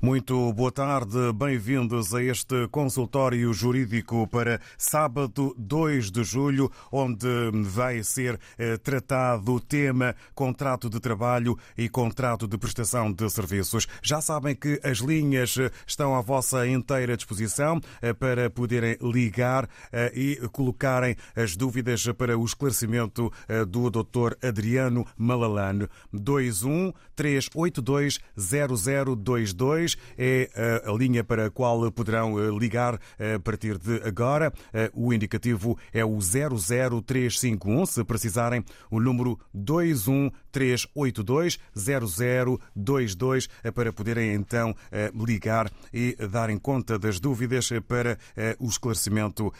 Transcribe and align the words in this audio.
Muito 0.00 0.52
boa 0.52 0.70
tarde, 0.70 1.16
bem-vindos 1.34 2.14
a 2.14 2.22
este 2.22 2.68
consultório 2.68 3.52
jurídico 3.52 4.28
para 4.28 4.60
sábado 4.78 5.52
2 5.58 6.12
de 6.12 6.22
julho, 6.22 6.70
onde 6.92 7.26
vai 7.64 8.04
ser 8.04 8.38
eh, 8.56 8.76
tratado 8.76 9.54
o 9.54 9.60
tema 9.60 10.14
contrato 10.36 10.88
de 10.88 11.00
trabalho 11.00 11.58
e 11.76 11.88
contrato 11.88 12.46
de 12.46 12.56
prestação 12.56 13.12
de 13.12 13.28
serviços. 13.28 13.88
Já 14.00 14.20
sabem 14.20 14.54
que 14.54 14.80
as 14.84 14.98
linhas 14.98 15.56
eh, 15.58 15.68
estão 15.84 16.14
à 16.14 16.20
vossa 16.20 16.64
inteira 16.68 17.16
disposição 17.16 17.80
eh, 18.00 18.12
para 18.12 18.48
poderem 18.48 18.96
ligar 19.02 19.68
e 20.14 20.36
colocarem 20.52 21.16
as 21.34 21.56
dúvidas 21.56 22.06
para 22.16 22.38
o 22.38 22.44
esclarecimento 22.44 23.32
do 23.68 23.90
Dr. 23.90 24.36
Adriano 24.42 25.04
Malalane. 25.16 25.88
21 26.12 26.92
382 27.16 28.20
0022 28.36 29.87
é 30.16 30.48
a 30.84 30.92
linha 30.92 31.22
para 31.22 31.46
a 31.46 31.50
qual 31.50 31.90
poderão 31.92 32.38
eh, 32.38 32.50
ligar 32.58 32.98
eh, 33.18 33.34
a 33.34 33.40
partir 33.40 33.76
de 33.78 34.00
agora. 34.04 34.52
Eh, 34.72 34.90
o 34.94 35.12
indicativo 35.12 35.76
é 35.92 36.02
o 36.04 36.18
00351. 36.18 37.86
Se 37.86 38.02
precisarem, 38.04 38.64
o 38.90 39.00
número 39.00 39.38
21382 39.54 41.58
0022 41.74 43.48
para 43.74 43.92
poderem 43.92 44.34
então 44.34 44.74
ligar 45.14 45.70
e 45.92 46.16
darem 46.30 46.58
conta 46.58 46.98
das 46.98 47.20
dúvidas 47.20 47.68
para 47.86 48.18
o 48.58 48.66
esclarecimento 48.66 49.52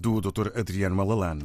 do 0.00 0.20
Dr. 0.20 0.56
Adriano 0.58 0.96
Malalane. 0.96 1.42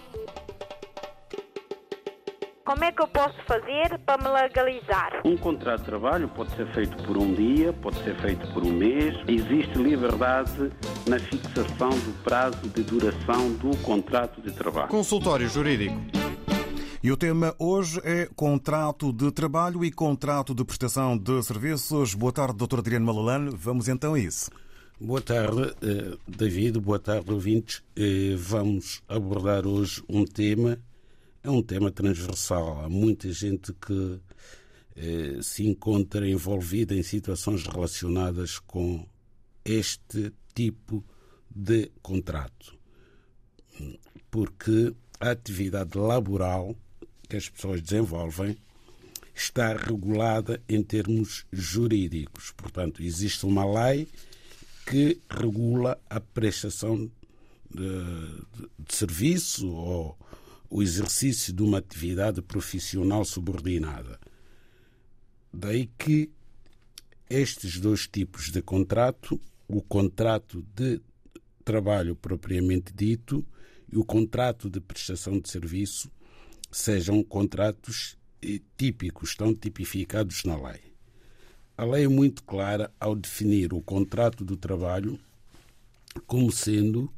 Como 2.71 2.85
é 2.85 2.91
que 2.93 3.01
eu 3.01 3.07
posso 3.09 3.35
fazer 3.45 3.99
para 4.05 4.17
me 4.23 4.29
legalizar? 4.29 5.19
Um 5.25 5.35
contrato 5.35 5.79
de 5.81 5.87
trabalho 5.87 6.29
pode 6.29 6.55
ser 6.55 6.65
feito 6.71 7.03
por 7.03 7.17
um 7.17 7.33
dia, 7.33 7.73
pode 7.73 8.01
ser 8.01 8.15
feito 8.21 8.47
por 8.53 8.63
um 8.63 8.71
mês. 8.71 9.13
Existe 9.27 9.77
liberdade 9.77 10.71
na 11.05 11.19
fixação 11.19 11.89
do 11.89 12.23
prazo 12.23 12.69
de 12.69 12.81
duração 12.83 13.51
do 13.55 13.75
contrato 13.79 14.41
de 14.41 14.53
trabalho. 14.53 14.87
Consultório 14.87 15.49
Jurídico. 15.49 15.97
E 17.03 17.11
o 17.11 17.17
tema 17.17 17.53
hoje 17.59 17.99
é 18.05 18.29
contrato 18.37 19.11
de 19.11 19.29
trabalho 19.33 19.83
e 19.83 19.91
contrato 19.91 20.55
de 20.55 20.63
prestação 20.63 21.17
de 21.17 21.43
serviços. 21.43 22.13
Boa 22.13 22.31
tarde, 22.31 22.55
Dr. 22.55 22.79
Adriano 22.79 23.05
Malalane. 23.05 23.53
Vamos 23.53 23.89
então 23.89 24.13
a 24.13 24.19
isso. 24.19 24.49
Boa 24.97 25.19
tarde, 25.19 25.73
eh, 25.81 26.17
David. 26.25 26.79
Boa 26.79 26.99
tarde, 26.99 27.33
ouvintes. 27.33 27.83
Eh, 27.97 28.33
vamos 28.37 29.03
abordar 29.09 29.67
hoje 29.67 30.01
um 30.07 30.23
tema 30.23 30.79
é 31.43 31.49
um 31.49 31.61
tema 31.61 31.91
transversal. 31.91 32.83
Há 32.83 32.89
muita 32.89 33.31
gente 33.31 33.73
que 33.73 34.19
eh, 34.95 35.39
se 35.41 35.65
encontra 35.65 36.27
envolvida 36.27 36.93
em 36.93 37.03
situações 37.03 37.65
relacionadas 37.65 38.59
com 38.59 39.07
este 39.65 40.33
tipo 40.53 41.03
de 41.49 41.91
contrato. 42.01 42.77
Porque 44.29 44.93
a 45.19 45.31
atividade 45.31 45.97
laboral 45.97 46.75
que 47.27 47.37
as 47.37 47.49
pessoas 47.49 47.81
desenvolvem 47.81 48.57
está 49.33 49.75
regulada 49.75 50.61
em 50.67 50.83
termos 50.83 51.45
jurídicos. 51.51 52.51
Portanto, 52.51 53.01
existe 53.01 53.45
uma 53.45 53.65
lei 53.65 54.07
que 54.85 55.19
regula 55.29 55.99
a 56.09 56.19
prestação 56.19 57.09
de, 57.73 58.03
de 58.77 58.95
serviço 58.95 59.69
ou 59.69 60.17
o 60.71 60.81
exercício 60.81 61.51
de 61.51 61.61
uma 61.61 61.79
atividade 61.79 62.41
profissional 62.41 63.25
subordinada. 63.25 64.17
Daí 65.53 65.89
que 65.97 66.31
estes 67.29 67.77
dois 67.77 68.07
tipos 68.07 68.49
de 68.49 68.61
contrato, 68.61 69.39
o 69.67 69.81
contrato 69.81 70.65
de 70.73 71.01
trabalho 71.65 72.15
propriamente 72.15 72.93
dito 72.93 73.45
e 73.91 73.97
o 73.97 74.05
contrato 74.05 74.69
de 74.69 74.79
prestação 74.79 75.41
de 75.41 75.49
serviço, 75.49 76.09
sejam 76.71 77.21
contratos 77.21 78.17
típicos, 78.77 79.31
estão 79.31 79.53
tipificados 79.53 80.45
na 80.45 80.55
lei. 80.55 80.93
A 81.77 81.83
lei 81.83 82.05
é 82.05 82.07
muito 82.07 82.43
clara 82.43 82.89
ao 82.97 83.13
definir 83.13 83.73
o 83.73 83.81
contrato 83.81 84.45
do 84.45 84.55
trabalho 84.55 85.19
como 86.25 86.49
sendo 86.49 87.11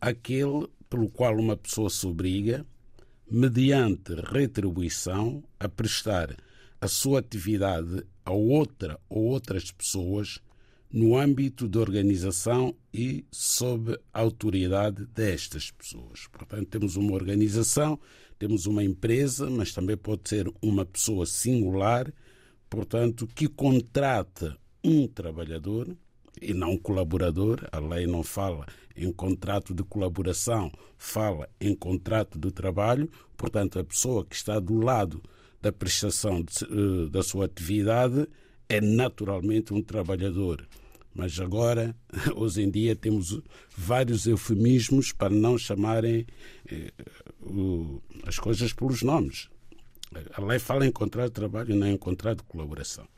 aquele 0.00 0.66
pelo 0.88 1.10
qual 1.10 1.36
uma 1.36 1.58
pessoa 1.58 1.90
se 1.90 2.06
obriga 2.06 2.64
mediante 3.28 4.14
retribuição, 4.14 5.42
a 5.58 5.68
prestar 5.68 6.36
a 6.80 6.88
sua 6.88 7.20
atividade 7.20 8.04
a 8.24 8.32
outra 8.32 8.98
ou 9.08 9.24
outras 9.24 9.70
pessoas 9.70 10.40
no 10.92 11.16
âmbito 11.16 11.68
da 11.68 11.80
organização 11.80 12.74
e 12.92 13.24
sob 13.30 13.98
autoridade 14.12 15.04
destas 15.06 15.70
pessoas. 15.70 16.26
Portanto, 16.30 16.68
temos 16.68 16.96
uma 16.96 17.12
organização, 17.12 17.98
temos 18.38 18.66
uma 18.66 18.84
empresa, 18.84 19.50
mas 19.50 19.72
também 19.72 19.96
pode 19.96 20.28
ser 20.28 20.50
uma 20.62 20.84
pessoa 20.84 21.26
singular, 21.26 22.12
portanto, 22.70 23.26
que 23.26 23.48
contrata 23.48 24.56
um 24.82 25.06
trabalhador 25.06 25.96
e 26.40 26.54
não 26.54 26.72
um 26.72 26.78
colaborador. 26.78 27.66
A 27.72 27.78
lei 27.78 28.06
não 28.06 28.22
fala 28.22 28.66
em 28.96 29.12
contrato 29.12 29.74
de 29.74 29.82
colaboração, 29.84 30.72
fala 30.96 31.48
em 31.60 31.74
contrato 31.74 32.38
de 32.38 32.50
trabalho. 32.50 33.10
Portanto, 33.36 33.78
a 33.78 33.84
pessoa 33.84 34.24
que 34.24 34.34
está 34.34 34.58
do 34.58 34.80
lado 34.80 35.22
da 35.60 35.72
prestação 35.72 36.42
de, 36.42 36.64
uh, 36.64 37.08
da 37.10 37.22
sua 37.22 37.46
atividade 37.46 38.28
é 38.68 38.80
naturalmente 38.80 39.74
um 39.74 39.82
trabalhador. 39.82 40.66
Mas 41.14 41.38
agora, 41.40 41.94
hoje 42.34 42.62
em 42.62 42.70
dia, 42.70 42.94
temos 42.94 43.40
vários 43.76 44.26
eufemismos 44.26 45.12
para 45.12 45.30
não 45.30 45.56
chamarem 45.56 46.26
eh, 46.70 46.92
o, 47.40 48.02
as 48.26 48.38
coisas 48.38 48.72
pelos 48.72 49.02
nomes. 49.02 49.48
A 50.34 50.44
lei 50.44 50.58
fala 50.58 50.86
em 50.86 50.92
contrato 50.92 51.28
de 51.28 51.32
trabalho 51.32 51.74
e 51.74 51.78
não 51.78 51.86
em 51.86 51.96
contrato 51.96 52.38
de 52.38 52.44
colaboração. 52.44 53.08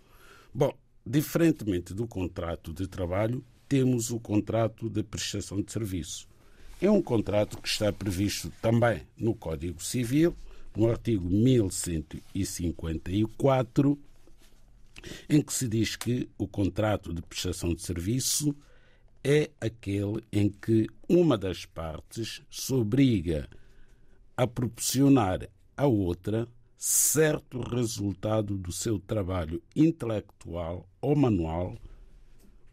Bom, 0.55 0.73
Diferentemente 1.11 1.95
do 1.95 2.07
contrato 2.07 2.71
de 2.71 2.87
trabalho, 2.87 3.43
temos 3.69 4.11
o 4.11 4.19
contrato 4.19 4.89
de 4.89 5.03
prestação 5.03 5.61
de 5.61 5.71
serviço. 5.71 6.27
É 6.81 6.91
um 6.91 7.03
contrato 7.03 7.61
que 7.61 7.69
está 7.69 7.93
previsto 7.93 8.51
também 8.63 9.03
no 9.17 9.35
Código 9.35 9.83
Civil, 9.83 10.35
no 10.77 10.89
artigo 10.89 11.29
1154, 11.29 13.99
em 15.29 15.43
que 15.43 15.53
se 15.53 15.67
diz 15.69 15.97
que 15.97 16.29
o 16.39 16.47
contrato 16.47 17.13
de 17.13 17.21
prestação 17.23 17.75
de 17.75 17.83
serviço 17.83 18.55
é 19.23 19.51
aquele 19.61 20.25
em 20.33 20.49
que 20.49 20.87
uma 21.09 21.37
das 21.37 21.67
partes 21.67 22.41
se 22.51 22.73
obriga 22.73 23.49
a 24.37 24.47
proporcionar 24.47 25.49
à 25.77 25.87
outra 25.87 26.49
certo 26.77 27.61
resultado 27.61 28.57
do 28.57 28.71
seu 28.71 29.01
trabalho 29.01 29.61
intelectual 29.75 30.89
ou 31.01 31.17
manual 31.17 31.77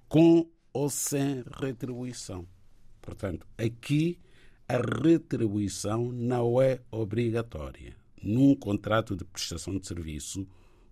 com 0.08 0.48
ou 0.76 0.90
sem 0.90 1.42
retribuição. 1.58 2.46
Portanto, 3.02 3.48
aqui 3.58 4.20
a 4.68 4.76
retribuição 4.76 6.12
não 6.12 6.62
é 6.62 6.82
obrigatória. 6.92 7.96
Num 8.22 8.54
contrato 8.54 9.16
de 9.16 9.24
prestação 9.24 9.80
de 9.80 9.88
serviço, 9.88 10.46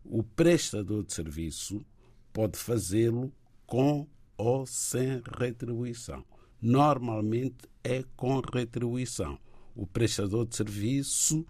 o 0.06 0.24
prestador 0.24 1.04
de 1.04 1.12
serviço 1.12 1.86
pode 2.32 2.58
fazê-lo 2.58 3.30
com 3.66 4.08
ou 4.38 4.66
sem 4.66 5.22
retribuição. 5.38 6.24
Normalmente 6.62 7.68
é 7.84 8.06
com 8.16 8.40
retribuição. 8.40 9.38
O 9.76 9.86
prestador 9.86 10.46
de 10.46 10.56
serviço 10.56 11.46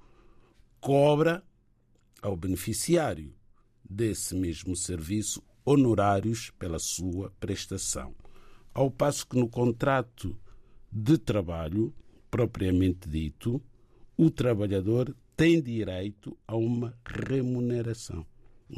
cobra 0.81 1.44
ao 2.19 2.36
beneficiário 2.36 3.31
desse 3.88 4.33
mesmo 4.33 4.75
serviço 4.75 5.44
honorários 5.63 6.50
pela 6.57 6.79
sua 6.79 7.31
prestação. 7.39 8.22
Ao 8.73 8.89
passo 8.89 9.27
que 9.27 9.37
no 9.37 9.47
contrato 9.47 10.35
de 10.91 11.17
trabalho, 11.17 11.93
propriamente 12.29 13.07
dito, 13.07 13.61
o 14.17 14.29
trabalhador 14.29 15.15
tem 15.35 15.61
direito 15.61 16.37
a 16.47 16.55
uma 16.55 16.97
remuneração, 17.05 18.25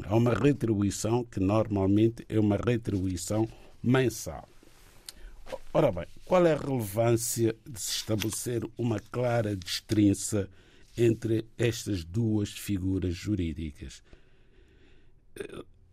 a 0.03 0.15
uma 0.15 0.33
retribuição 0.33 1.24
que 1.24 1.39
normalmente 1.39 2.25
é 2.27 2.39
uma 2.39 2.57
retribuição 2.57 3.47
mensal. 3.81 4.47
Ora 5.74 5.92
bem, 5.92 6.07
qual 6.25 6.45
é 6.45 6.53
a 6.53 6.57
relevância 6.57 7.56
de 7.69 7.80
se 7.80 7.98
estabelecer 7.98 8.68
uma 8.77 9.00
clara 9.00 9.56
distinção 9.56 10.48
entre 10.98 11.45
estas 11.57 12.03
duas 12.03 12.50
figuras 12.50 13.13
jurídicas. 13.13 14.01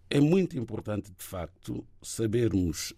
É 0.09 0.21
muito 0.21 0.57
importante, 0.59 1.11
de 1.11 1.25
facto, 1.25 1.85
sabermos 2.01 2.93
eh, 2.93 2.97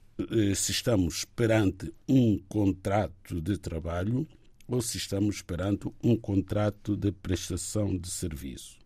se 0.54 0.72
estamos 0.72 1.24
perante 1.24 1.92
um 2.08 2.38
contrato 2.48 3.40
de 3.40 3.58
trabalho 3.58 4.26
ou 4.66 4.80
se 4.80 4.96
estamos 4.96 5.42
perante 5.42 5.88
um 6.02 6.16
contrato 6.16 6.96
de 6.96 7.12
prestação 7.12 7.96
de 7.96 8.08
serviço. 8.08 8.78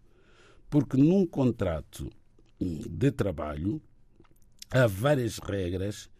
Porque 0.70 0.96
num 0.96 1.26
contrato 1.26 2.10
hum, 2.60 2.80
de 2.88 3.10
trabalho 3.10 3.80
há 4.70 4.86
várias 4.86 5.38
regras 5.38 6.10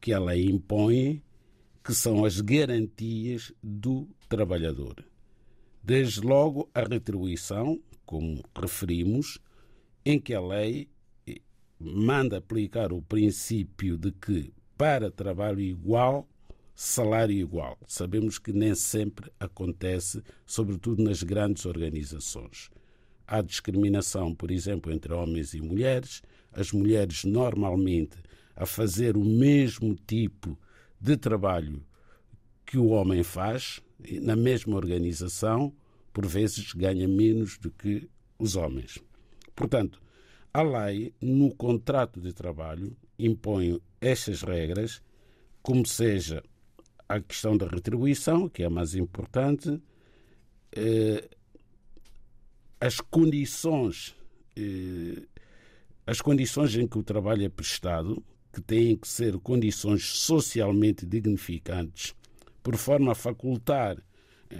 que 0.00 0.12
a 0.12 0.18
lei 0.18 0.46
impõe, 0.46 1.22
que 1.84 1.94
são 1.94 2.24
as 2.24 2.40
garantias 2.40 3.52
do 3.62 4.08
trabalhador. 4.28 5.04
Desde 5.82 6.20
logo 6.20 6.70
a 6.74 6.82
retribuição, 6.82 7.80
como 8.04 8.42
referimos, 8.54 9.38
em 10.04 10.18
que 10.20 10.34
a 10.34 10.40
lei 10.40 10.82
eh, 10.82 10.99
manda 11.80 12.36
aplicar 12.36 12.92
o 12.92 13.00
princípio 13.00 13.96
de 13.96 14.12
que 14.12 14.52
para 14.76 15.10
trabalho 15.10 15.60
igual, 15.60 16.28
salário 16.74 17.34
igual. 17.34 17.78
Sabemos 17.86 18.38
que 18.38 18.52
nem 18.52 18.74
sempre 18.74 19.30
acontece, 19.40 20.22
sobretudo 20.46 21.02
nas 21.02 21.22
grandes 21.22 21.64
organizações. 21.64 22.70
Há 23.26 23.42
discriminação, 23.42 24.34
por 24.34 24.50
exemplo, 24.50 24.92
entre 24.92 25.12
homens 25.12 25.54
e 25.54 25.60
mulheres. 25.60 26.22
As 26.52 26.72
mulheres 26.72 27.24
normalmente 27.24 28.16
a 28.56 28.66
fazer 28.66 29.16
o 29.16 29.24
mesmo 29.24 29.94
tipo 29.94 30.58
de 31.00 31.16
trabalho 31.16 31.82
que 32.66 32.76
o 32.76 32.88
homem 32.88 33.22
faz, 33.22 33.80
na 34.22 34.36
mesma 34.36 34.76
organização, 34.76 35.72
por 36.12 36.26
vezes 36.26 36.72
ganha 36.72 37.06
menos 37.06 37.58
do 37.58 37.70
que 37.70 38.08
os 38.38 38.56
homens. 38.56 38.98
Portanto, 39.54 40.00
a 40.52 40.62
lei, 40.62 41.14
no 41.20 41.54
contrato 41.54 42.20
de 42.20 42.32
trabalho, 42.32 42.96
impõe 43.18 43.80
estas 44.00 44.42
regras, 44.42 45.02
como 45.62 45.86
seja 45.86 46.42
a 47.08 47.20
questão 47.20 47.56
da 47.56 47.66
retribuição, 47.66 48.48
que 48.48 48.62
é 48.62 48.66
a 48.66 48.70
mais 48.70 48.94
importante, 48.94 49.80
eh, 50.72 51.28
as 52.80 53.00
condições, 53.00 54.14
eh, 54.56 55.22
as 56.06 56.20
condições 56.20 56.74
em 56.76 56.86
que 56.86 56.98
o 56.98 57.02
trabalho 57.02 57.44
é 57.44 57.48
prestado, 57.48 58.22
que 58.52 58.60
têm 58.60 58.96
que 58.96 59.06
ser 59.06 59.38
condições 59.38 60.04
socialmente 60.04 61.06
dignificantes, 61.06 62.14
por 62.62 62.76
forma 62.76 63.12
a 63.12 63.14
facultar 63.14 64.02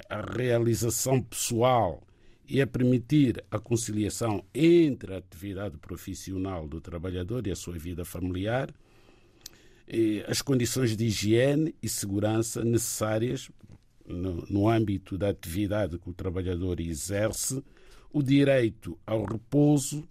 a 0.09 0.21
realização 0.21 1.21
pessoal 1.21 2.03
e 2.51 2.61
a 2.61 2.67
permitir 2.67 3.45
a 3.49 3.61
conciliação 3.61 4.45
entre 4.53 5.15
a 5.15 5.19
atividade 5.19 5.79
profissional 5.79 6.67
do 6.67 6.81
trabalhador 6.81 7.47
e 7.47 7.53
a 7.53 7.55
sua 7.55 7.79
vida 7.79 8.05
familiar, 8.05 8.75
as 10.27 10.43
condições 10.43 10.97
de 10.97 11.05
higiene 11.05 11.73
e 11.81 11.89
segurança 11.89 12.65
necessárias 12.65 13.49
no, 14.05 14.45
no 14.51 14.69
âmbito 14.69 15.17
da 15.17 15.29
atividade 15.29 15.97
que 15.97 16.11
o 16.11 16.13
trabalhador 16.13 16.81
exerce, 16.81 17.63
o 18.13 18.21
direito 18.21 18.99
ao 19.07 19.25
repouso, 19.25 20.03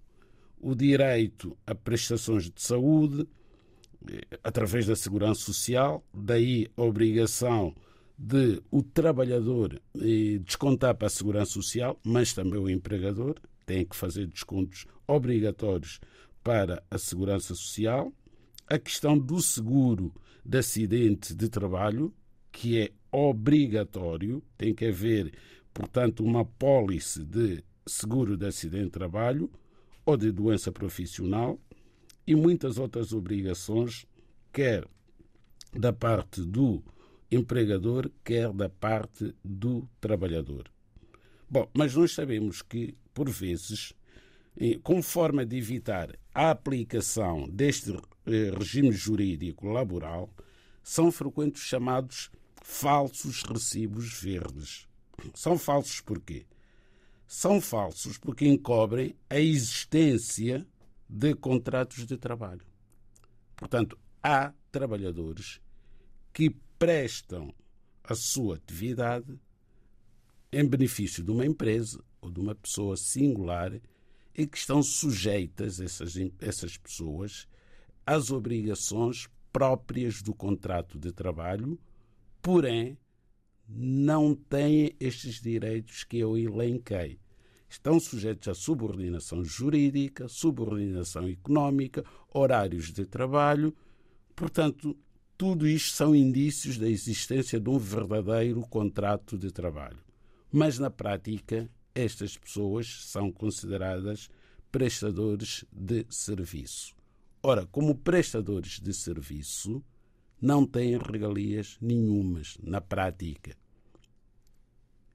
o 0.62 0.74
direito 0.74 1.58
a 1.68 1.76
prestações 1.76 2.46
de 2.46 2.62
saúde, 2.62 3.28
através 4.42 4.86
da 4.86 4.96
segurança 4.96 5.42
social, 5.42 6.02
daí 6.14 6.70
a 6.78 6.84
obrigação 6.84 7.76
de 8.22 8.62
o 8.70 8.84
trabalhador 8.84 9.82
eh, 9.96 10.40
descontar 10.44 10.94
para 10.94 11.08
a 11.08 11.10
segurança 11.10 11.54
social, 11.54 11.98
mas 12.04 12.34
também 12.34 12.60
o 12.60 12.70
empregador 12.70 13.40
tem 13.66 13.86
que 13.86 13.96
fazer 13.96 14.28
descontos 14.28 14.86
obrigatórios 15.08 16.02
para 16.44 16.84
a 16.92 16.98
segurança 16.98 17.56
social. 17.56 18.12
A 18.68 18.78
questão 18.78 19.18
do 19.18 19.40
seguro 19.42 20.14
de 20.46 20.58
acidente 20.58 21.34
de 21.34 21.48
trabalho, 21.48 22.14
que 22.52 22.78
é 22.78 22.92
obrigatório, 23.10 24.44
tem 24.58 24.76
que 24.76 24.88
haver, 24.88 25.32
portanto, 25.74 26.22
uma 26.22 26.44
pólice 26.44 27.24
de 27.24 27.64
seguro 27.88 28.36
de 28.36 28.46
acidente 28.46 28.86
de 28.86 28.92
trabalho 28.92 29.50
ou 30.06 30.18
de 30.18 30.30
doença 30.30 30.74
profissional 30.74 31.58
e 32.28 32.36
muitas 32.36 32.78
outras 32.78 33.14
obrigações, 33.14 34.06
quer 34.52 34.86
da 35.74 35.94
parte 35.94 36.42
do 36.42 36.84
empregador, 37.32 38.10
quer 38.24 38.52
da 38.52 38.70
parte 38.70 39.36
do 39.44 39.88
trabalhador. 40.00 40.72
Bom, 41.50 41.70
mas 41.74 41.96
nós 41.96 42.14
sabemos 42.14 42.62
que, 42.62 42.96
por 43.14 43.30
vezes, 43.30 43.94
como 44.84 45.02
forma 45.02 45.46
de 45.46 45.58
evitar 45.58 46.18
a 46.34 46.52
aplicação 46.52 47.48
deste 47.50 47.92
eh, 48.26 48.52
regime 48.58 48.92
jurídico 48.92 49.68
laboral, 49.68 50.30
são 50.84 51.12
frequentes 51.12 51.64
chamados 51.64 52.32
falsos 52.62 53.44
recibos 53.44 54.20
verdes. 54.22 54.88
São 55.34 55.58
falsos 55.58 56.02
porquê? 56.02 56.46
São 57.28 57.62
falsos 57.62 58.18
porque 58.18 58.48
encobrem 58.48 59.16
a 59.30 59.40
existência 59.40 60.66
de 61.08 61.34
contratos 61.36 62.06
de 62.06 62.18
trabalho. 62.18 62.66
Portanto, 63.56 63.98
há 64.22 64.54
trabalhadores 64.72 65.60
que 66.34 66.56
prestam 66.80 67.54
a 68.02 68.16
sua 68.16 68.56
atividade 68.56 69.38
em 70.52 70.66
benefício 70.66 71.22
de 71.22 71.30
uma 71.30 71.46
empresa 71.46 72.02
ou 72.22 72.32
de 72.32 72.40
uma 72.40 72.56
pessoa 72.56 72.96
singular 72.96 73.80
e 74.34 74.48
que 74.48 74.58
estão 74.58 74.82
sujeitas, 74.82 75.82
essas, 75.82 76.16
essas 76.40 76.78
pessoas, 76.78 77.46
às 78.06 78.32
obrigações 78.32 79.28
próprias 79.52 80.22
do 80.22 80.34
contrato 80.34 80.98
de 80.98 81.12
trabalho, 81.12 81.78
porém 82.42 82.98
não 83.68 84.34
têm 84.34 84.96
estes 85.00 85.42
direitos 85.42 86.06
que 86.06 86.18
eu 86.18 86.38
elenquei. 86.38 87.20
Estão 87.70 88.00
sujeitos 88.00 88.48
à 88.48 88.54
subordinação 88.56 89.44
jurídica, 89.44 90.28
subordinação 90.28 91.28
económica, 91.28 92.04
horários 92.34 92.92
de 92.92 93.06
trabalho. 93.06 93.76
Portanto, 94.36 94.98
tudo 95.40 95.66
isto 95.66 95.96
são 95.96 96.14
indícios 96.14 96.78
da 96.78 96.90
existência 96.90 97.62
de 97.62 97.70
um 97.70 97.78
verdadeiro 97.78 98.60
contrato 98.64 99.38
de 99.38 99.50
trabalho. 99.54 100.04
Mas, 100.52 100.78
na 100.78 100.90
prática, 100.90 101.72
estas 101.96 102.38
pessoas 102.38 103.06
são 103.06 103.32
consideradas 103.32 104.30
prestadores 104.70 105.64
de 105.72 106.06
serviço. 106.10 106.94
Ora, 107.42 107.66
como 107.68 107.96
prestadores 107.96 108.82
de 108.82 108.94
serviço, 108.94 109.82
não 110.42 110.66
têm 110.66 110.98
regalias 110.98 111.78
nenhumas 111.80 112.58
na 112.62 112.82
prática. 112.82 113.56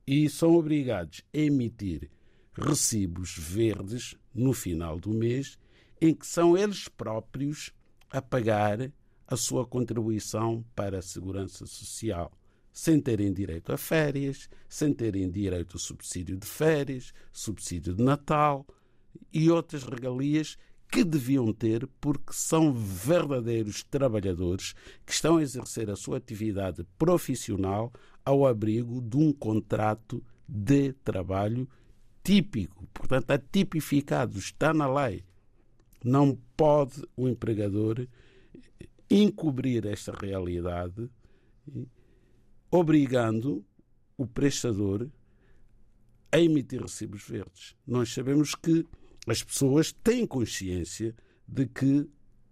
E 0.07 0.31
são 0.31 0.55
obrigados 0.55 1.21
a 1.35 1.39
emitir 1.39 2.11
recibos 2.55 3.37
verdes 3.37 4.17
no 4.35 4.55
final 4.55 4.99
do 4.99 5.11
mês, 5.11 5.59
em 6.01 6.15
que 6.15 6.27
são 6.27 6.57
eles 6.57 6.89
próprios 6.89 7.75
a 8.11 8.23
pagar 8.23 8.91
a 9.27 9.37
sua 9.37 9.67
contribuição 9.67 10.65
para 10.75 10.99
a 10.99 11.03
segurança 11.03 11.67
social, 11.67 12.33
sem 12.73 13.01
terem 13.01 13.33
direito 13.33 13.73
a 13.73 13.77
férias, 13.77 14.49
sem 14.69 14.93
terem 14.93 15.31
direito 15.31 15.75
ao 15.75 15.81
subsídio 15.81 16.37
de 16.37 16.47
férias, 16.47 17.13
subsídio 17.33 17.95
de 17.95 18.03
Natal 18.03 18.67
e 19.33 19.51
outras 19.51 19.85
regalias 19.85 20.59
que 20.91 21.03
deviam 21.03 21.53
ter 21.53 21.89
porque 22.01 22.33
são 22.33 22.73
verdadeiros 22.73 23.83
trabalhadores 23.83 24.75
que 25.05 25.13
estão 25.13 25.39
a 25.39 25.43
exercer 25.43 25.91
a 25.91 25.97
sua 25.97 26.19
atividade 26.19 26.85
profissional 26.99 27.93
ao 28.25 28.47
abrigo 28.47 29.01
de 29.01 29.17
um 29.17 29.33
contrato 29.33 30.23
de 30.49 30.93
trabalho 31.05 31.69
típico, 32.23 32.87
portanto, 32.95 33.31
atipificado, 33.31 34.39
está 34.39 34.73
na 34.73 34.87
lei. 34.87 35.25
Não 36.03 36.39
pode 36.57 37.03
o 37.17 37.29
empregador 37.29 38.07
encobrir 39.11 39.87
esta 39.87 40.13
realidade, 40.13 41.11
obrigando 42.71 43.65
o 44.17 44.27
prestador 44.27 45.09
a 46.31 46.39
emitir 46.39 46.83
recibos 46.83 47.23
verdes. 47.27 47.77
Nós 47.87 48.13
sabemos 48.13 48.55
que 48.55 48.85
as 49.27 49.43
pessoas 49.43 49.93
têm 49.93 50.27
consciência 50.27 51.15
de 51.47 51.67
que 51.67 52.09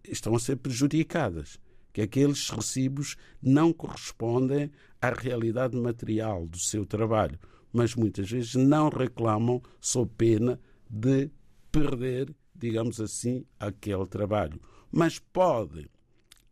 estão 0.09 0.35
a 0.35 0.41
ser 0.41 0.57
prejudicadas, 0.57 1.59
que 1.93 2.01
aqueles 2.01 2.49
recibos 2.49 3.17
não 3.41 3.73
correspondem 3.73 4.71
à 5.01 5.11
realidade 5.11 5.77
material 5.77 6.47
do 6.47 6.59
seu 6.59 6.87
trabalho, 6.87 7.39
mas 7.73 7.95
muitas 7.95 8.31
vezes 8.31 8.55
não 8.55 8.89
reclamam 8.89 9.61
sob 9.81 10.11
pena 10.17 10.61
de 10.89 11.31
perder, 11.71 12.35
digamos 12.55 13.01
assim, 13.01 13.45
aquele 13.59 14.07
trabalho. 14.07 14.61
Mas 14.91 15.19
podem 15.19 15.87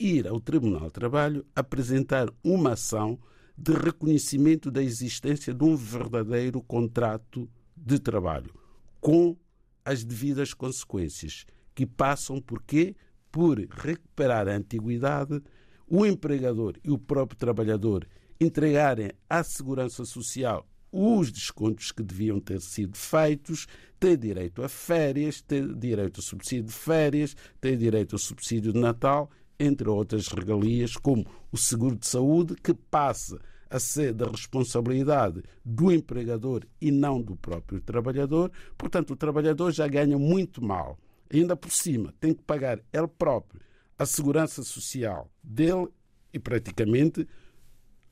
ir 0.00 0.26
ao 0.26 0.40
Tribunal 0.40 0.86
de 0.86 0.92
Trabalho 0.94 1.46
apresentar 1.54 2.32
uma 2.42 2.72
ação 2.72 3.20
de 3.56 3.72
reconhecimento 3.74 4.70
da 4.70 4.82
existência 4.82 5.52
de 5.52 5.62
um 5.62 5.76
verdadeiro 5.76 6.62
contrato 6.62 7.48
de 7.76 7.98
trabalho, 7.98 8.52
com 8.98 9.36
as 9.84 10.02
devidas 10.02 10.54
consequências, 10.54 11.44
que 11.74 11.84
passam 11.84 12.40
por 12.40 12.62
quê? 12.62 12.96
Por 13.30 13.58
recuperar 13.58 14.48
a 14.48 14.56
antiguidade 14.56 15.42
o 15.86 16.06
empregador 16.06 16.76
e 16.84 16.90
o 16.90 16.98
próprio 16.98 17.36
trabalhador 17.36 18.06
entregarem 18.40 19.10
à 19.28 19.42
Segurança 19.42 20.04
Social 20.04 20.66
os 20.92 21.30
descontos 21.30 21.92
que 21.92 22.02
deviam 22.02 22.40
ter 22.40 22.60
sido 22.60 22.96
feitos, 22.96 23.66
ter 23.98 24.16
direito 24.16 24.62
a 24.62 24.68
férias, 24.68 25.40
ter 25.40 25.72
direito 25.74 26.20
a 26.20 26.22
subsídio 26.22 26.64
de 26.64 26.72
férias, 26.72 27.36
ter 27.60 27.76
direito 27.76 28.16
a 28.16 28.18
subsídio 28.18 28.72
de 28.72 28.78
Natal, 28.78 29.30
entre 29.60 29.88
outras 29.88 30.28
regalias, 30.28 30.96
como 30.96 31.26
o 31.52 31.58
seguro 31.58 31.94
de 31.94 32.06
saúde, 32.06 32.54
que 32.54 32.72
passa 32.72 33.38
a 33.68 33.78
ser 33.78 34.14
da 34.14 34.26
responsabilidade 34.26 35.42
do 35.64 35.92
empregador 35.92 36.64
e 36.80 36.90
não 36.90 37.20
do 37.20 37.36
próprio 37.36 37.80
trabalhador. 37.80 38.50
Portanto, 38.76 39.12
o 39.12 39.16
trabalhador 39.16 39.70
já 39.70 39.86
ganha 39.86 40.18
muito 40.18 40.64
mal. 40.64 40.98
Ainda 41.32 41.54
por 41.54 41.70
cima, 41.70 42.12
tem 42.18 42.34
que 42.34 42.42
pagar 42.42 42.80
ele 42.92 43.06
próprio 43.06 43.60
a 43.96 44.06
segurança 44.06 44.62
social 44.62 45.30
dele 45.42 45.88
e 46.32 46.38
praticamente 46.38 47.28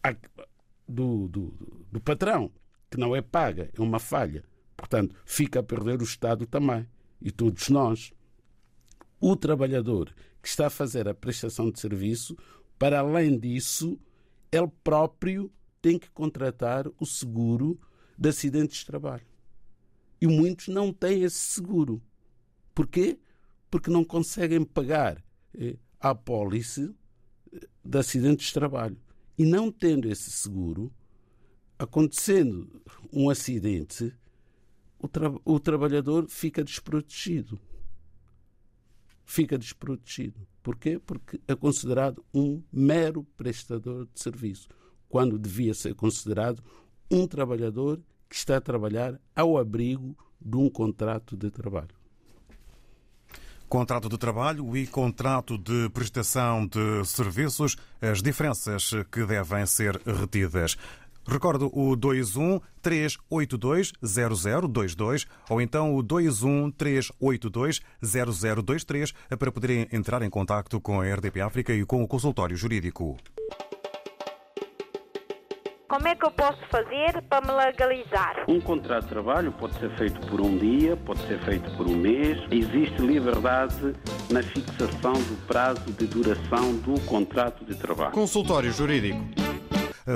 a, 0.04 0.14
do, 0.86 1.26
do, 1.28 1.86
do 1.90 2.00
patrão 2.00 2.52
que 2.90 2.98
não 2.98 3.16
é 3.16 3.22
paga, 3.22 3.70
é 3.76 3.80
uma 3.80 3.98
falha. 3.98 4.44
Portanto, 4.76 5.14
fica 5.24 5.60
a 5.60 5.62
perder 5.62 6.00
o 6.00 6.04
Estado 6.04 6.46
também 6.46 6.86
e 7.20 7.30
todos 7.30 7.68
nós. 7.68 8.12
O 9.20 9.34
trabalhador 9.34 10.14
que 10.42 10.48
está 10.48 10.66
a 10.66 10.70
fazer 10.70 11.08
a 11.08 11.14
prestação 11.14 11.70
de 11.70 11.80
serviço, 11.80 12.36
para 12.78 13.00
além 13.00 13.38
disso, 13.38 13.98
ele 14.52 14.70
próprio 14.82 15.52
tem 15.80 15.98
que 15.98 16.10
contratar 16.10 16.86
o 16.98 17.06
seguro 17.06 17.78
de 18.16 18.28
acidentes 18.28 18.78
de 18.78 18.86
trabalho. 18.86 19.26
E 20.20 20.26
muitos 20.26 20.68
não 20.68 20.92
têm 20.92 21.22
esse 21.22 21.38
seguro. 21.38 22.02
Porquê? 22.74 23.18
Porque 23.70 23.90
não 23.90 24.04
conseguem 24.04 24.64
pagar 24.64 25.22
eh, 25.54 25.76
a 26.00 26.10
apólice 26.10 26.94
eh, 27.52 27.66
de 27.84 27.98
acidentes 27.98 28.48
de 28.48 28.54
trabalho. 28.54 28.98
E 29.36 29.44
não 29.44 29.70
tendo 29.70 30.08
esse 30.08 30.30
seguro, 30.30 30.92
acontecendo 31.78 32.82
um 33.12 33.30
acidente, 33.30 34.12
o, 34.98 35.06
tra 35.06 35.32
o 35.44 35.60
trabalhador 35.60 36.28
fica 36.28 36.64
desprotegido. 36.64 37.58
Fica 39.30 39.58
desprotegido. 39.58 40.40
Porquê? 40.62 40.98
Porque 40.98 41.38
é 41.46 41.54
considerado 41.54 42.24
um 42.32 42.62
mero 42.72 43.24
prestador 43.36 44.06
de 44.06 44.18
serviço, 44.18 44.70
quando 45.06 45.38
devia 45.38 45.74
ser 45.74 45.94
considerado 45.94 46.64
um 47.10 47.26
trabalhador 47.26 48.00
que 48.26 48.34
está 48.34 48.56
a 48.56 48.60
trabalhar 48.60 49.20
ao 49.36 49.58
abrigo 49.58 50.16
de 50.40 50.56
um 50.56 50.70
contrato 50.70 51.36
de 51.36 51.50
trabalho. 51.50 51.94
Contrato 53.68 54.08
de 54.08 54.16
trabalho 54.16 54.74
e 54.74 54.86
contrato 54.86 55.58
de 55.58 55.90
prestação 55.90 56.66
de 56.66 57.04
serviços, 57.04 57.76
as 58.00 58.22
diferenças 58.22 58.92
que 59.12 59.26
devem 59.26 59.66
ser 59.66 60.00
retidas. 60.06 60.74
Recordo 61.28 61.70
o 61.74 61.94
21 61.94 62.58
382 62.80 63.92
0022 64.02 65.26
ou 65.50 65.60
então 65.60 65.94
o 65.94 66.02
21 66.02 66.70
382 66.70 67.82
0023 68.02 69.12
para 69.38 69.52
poderem 69.52 69.86
entrar 69.92 70.22
em 70.22 70.30
contato 70.30 70.80
com 70.80 71.02
a 71.02 71.04
RDP 71.04 71.42
África 71.42 71.74
e 71.74 71.84
com 71.84 72.02
o 72.02 72.08
consultório 72.08 72.56
jurídico. 72.56 73.18
Como 75.86 76.06
é 76.06 76.14
que 76.14 76.24
eu 76.24 76.30
posso 76.30 76.60
fazer 76.70 77.22
para 77.28 77.46
me 77.46 77.52
legalizar? 77.52 78.44
Um 78.46 78.60
contrato 78.60 79.04
de 79.04 79.08
trabalho 79.08 79.52
pode 79.52 79.78
ser 79.78 79.90
feito 79.96 80.20
por 80.28 80.40
um 80.40 80.56
dia, 80.56 80.96
pode 80.96 81.20
ser 81.26 81.38
feito 81.44 81.70
por 81.76 81.86
um 81.86 81.96
mês. 81.96 82.38
Existe 82.50 83.02
liberdade 83.02 83.94
na 84.30 84.42
fixação 84.42 85.12
do 85.12 85.46
prazo 85.46 85.92
de 85.92 86.06
duração 86.06 86.74
do 86.76 86.98
contrato 87.02 87.64
de 87.64 87.74
trabalho. 87.74 88.12
Consultório 88.12 88.70
Jurídico 88.72 89.47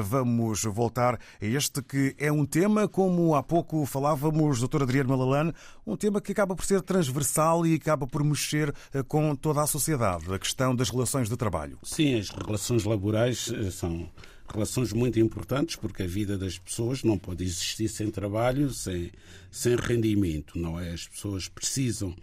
vamos 0.01 0.63
voltar 0.65 1.19
a 1.41 1.45
este 1.45 1.83
que 1.83 2.15
é 2.19 2.31
um 2.33 2.47
tema, 2.47 2.89
como 2.89 3.35
há 3.35 3.43
pouco 3.43 3.85
falávamos, 3.85 4.61
doutor 4.61 4.83
Adriano 4.83 5.11
Malalane, 5.11 5.53
um 5.87 5.97
tema 5.97 6.21
que 6.21 6.33
acaba 6.33 6.55
por 6.55 6.65
ser 6.65 6.81
transversal 6.83 7.67
e 7.67 7.75
acaba 7.75 8.07
por 8.07 8.25
mexer 8.25 8.73
eh, 8.95 9.03
com 9.03 9.35
toda 9.35 9.63
a 9.63 9.67
sociedade, 9.67 10.33
a 10.33 10.39
questão 10.39 10.75
das 10.75 10.89
relações 10.89 11.29
de 11.29 11.37
trabalho. 11.37 11.79
Sim, 11.83 12.19
as 12.19 12.31
relações 12.31 12.85
laborais 12.85 13.53
eh, 13.55 13.71
são 13.71 14.09
relações 14.53 14.93
muito 14.93 15.19
importantes 15.19 15.77
porque 15.77 16.03
a 16.03 16.07
vida 16.07 16.39
das 16.39 16.59
pessoas 16.59 17.03
não 17.03 17.19
pode 17.19 17.45
existir 17.45 17.89
sem 17.89 18.11
trabalho, 18.11 18.71
sem, 18.71 19.11
sem 19.51 19.77
rendimento, 19.77 20.59
não 20.59 20.79
é? 20.79 20.91
As 20.91 21.07
pessoas 21.07 21.49
precisam 21.49 22.15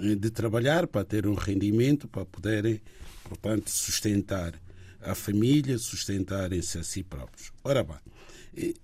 eh, 0.00 0.14
de 0.14 0.30
trabalhar 0.30 0.86
para 0.86 1.04
ter 1.04 1.26
um 1.26 1.34
rendimento, 1.34 2.08
para 2.08 2.24
poderem, 2.24 2.80
portanto, 3.24 3.68
sustentar 3.68 4.54
a 5.00 5.14
família, 5.14 5.78
sustentarem-se 5.78 6.78
a 6.78 6.82
si 6.82 7.02
próprios. 7.02 7.52
Ora 7.62 7.84
bem, 7.84 8.74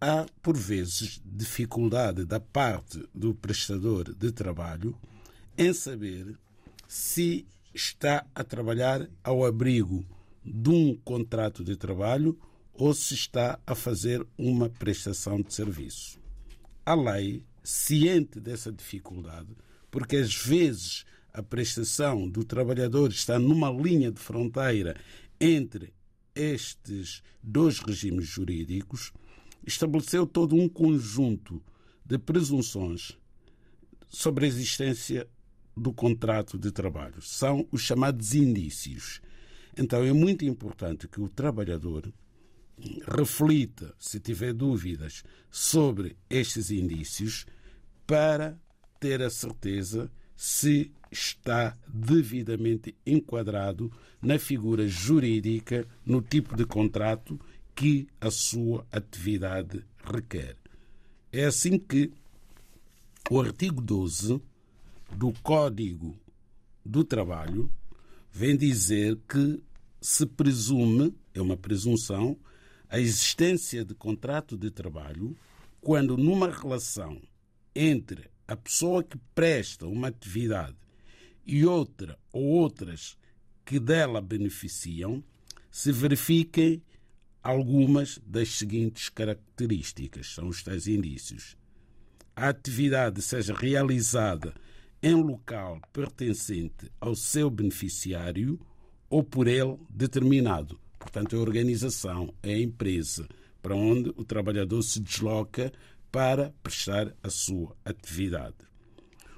há 0.00 0.26
por 0.42 0.56
vezes 0.56 1.20
dificuldade 1.24 2.24
da 2.24 2.40
parte 2.40 3.02
do 3.14 3.34
prestador 3.34 4.14
de 4.14 4.30
trabalho 4.32 4.96
em 5.56 5.72
saber 5.72 6.36
se 6.86 7.46
está 7.72 8.26
a 8.34 8.44
trabalhar 8.44 9.08
ao 9.22 9.44
abrigo 9.44 10.04
de 10.44 10.70
um 10.70 10.94
contrato 10.96 11.64
de 11.64 11.76
trabalho 11.76 12.38
ou 12.72 12.92
se 12.92 13.14
está 13.14 13.58
a 13.66 13.74
fazer 13.74 14.26
uma 14.36 14.68
prestação 14.68 15.40
de 15.40 15.54
serviço. 15.54 16.18
A 16.84 16.94
lei, 16.94 17.44
ciente 17.62 18.38
dessa 18.40 18.70
dificuldade, 18.70 19.48
porque 19.90 20.16
às 20.16 20.34
vezes 20.34 21.06
a 21.34 21.42
prestação 21.42 22.28
do 22.28 22.44
trabalhador 22.44 23.10
está 23.10 23.40
numa 23.40 23.68
linha 23.68 24.12
de 24.12 24.20
fronteira 24.20 24.96
entre 25.40 25.92
estes 26.32 27.22
dois 27.42 27.80
regimes 27.80 28.26
jurídicos, 28.26 29.12
estabeleceu 29.66 30.26
todo 30.26 30.54
um 30.54 30.68
conjunto 30.68 31.60
de 32.04 32.18
presunções 32.18 33.18
sobre 34.08 34.44
a 34.44 34.48
existência 34.48 35.28
do 35.76 35.92
contrato 35.92 36.56
de 36.56 36.70
trabalho. 36.70 37.20
São 37.20 37.66
os 37.72 37.82
chamados 37.82 38.32
indícios. 38.32 39.20
Então 39.76 40.04
é 40.04 40.12
muito 40.12 40.44
importante 40.44 41.08
que 41.08 41.20
o 41.20 41.28
trabalhador 41.28 42.12
reflita, 43.08 43.92
se 43.98 44.20
tiver 44.20 44.52
dúvidas 44.52 45.24
sobre 45.50 46.16
estes 46.30 46.70
indícios, 46.70 47.44
para 48.06 48.56
ter 49.00 49.20
a 49.20 49.30
certeza 49.30 50.10
se 50.36 50.92
está 51.14 51.76
devidamente 51.86 52.94
enquadrado 53.06 53.90
na 54.20 54.38
figura 54.38 54.86
jurídica, 54.88 55.86
no 56.04 56.20
tipo 56.20 56.56
de 56.56 56.66
contrato 56.66 57.40
que 57.74 58.08
a 58.20 58.30
sua 58.30 58.86
atividade 58.90 59.84
requer. 60.04 60.56
É 61.32 61.44
assim 61.44 61.78
que 61.78 62.10
o 63.30 63.40
artigo 63.40 63.80
12 63.80 64.40
do 65.16 65.32
Código 65.42 66.16
do 66.84 67.04
Trabalho 67.04 67.70
vem 68.30 68.56
dizer 68.56 69.18
que 69.28 69.62
se 70.00 70.26
presume, 70.26 71.14
é 71.32 71.40
uma 71.40 71.56
presunção, 71.56 72.36
a 72.88 72.98
existência 72.98 73.84
de 73.84 73.94
contrato 73.94 74.56
de 74.56 74.70
trabalho 74.70 75.36
quando 75.80 76.16
numa 76.16 76.50
relação 76.50 77.20
entre 77.74 78.30
a 78.46 78.54
pessoa 78.54 79.02
que 79.02 79.18
presta 79.34 79.86
uma 79.86 80.08
atividade 80.08 80.76
e 81.46 81.64
outra 81.64 82.18
ou 82.32 82.44
outras 82.44 83.16
que 83.64 83.78
dela 83.78 84.20
beneficiam, 84.20 85.22
se 85.70 85.90
verifiquem 85.90 86.82
algumas 87.42 88.20
das 88.26 88.50
seguintes 88.50 89.08
características, 89.08 90.34
são 90.34 90.48
os 90.48 90.62
tais 90.62 90.86
indícios. 90.86 91.56
A 92.36 92.48
atividade 92.48 93.20
seja 93.22 93.54
realizada 93.54 94.54
em 95.02 95.14
local 95.14 95.80
pertencente 95.92 96.90
ao 97.00 97.14
seu 97.14 97.50
beneficiário 97.50 98.58
ou 99.10 99.22
por 99.22 99.46
ele 99.46 99.78
determinado. 99.90 100.80
Portanto, 100.98 101.36
a 101.36 101.40
organização, 101.40 102.32
a 102.42 102.48
empresa 102.50 103.28
para 103.60 103.74
onde 103.74 104.10
o 104.16 104.24
trabalhador 104.24 104.82
se 104.82 105.00
desloca 105.00 105.72
para 106.10 106.54
prestar 106.62 107.14
a 107.22 107.28
sua 107.28 107.76
atividade. 107.84 108.56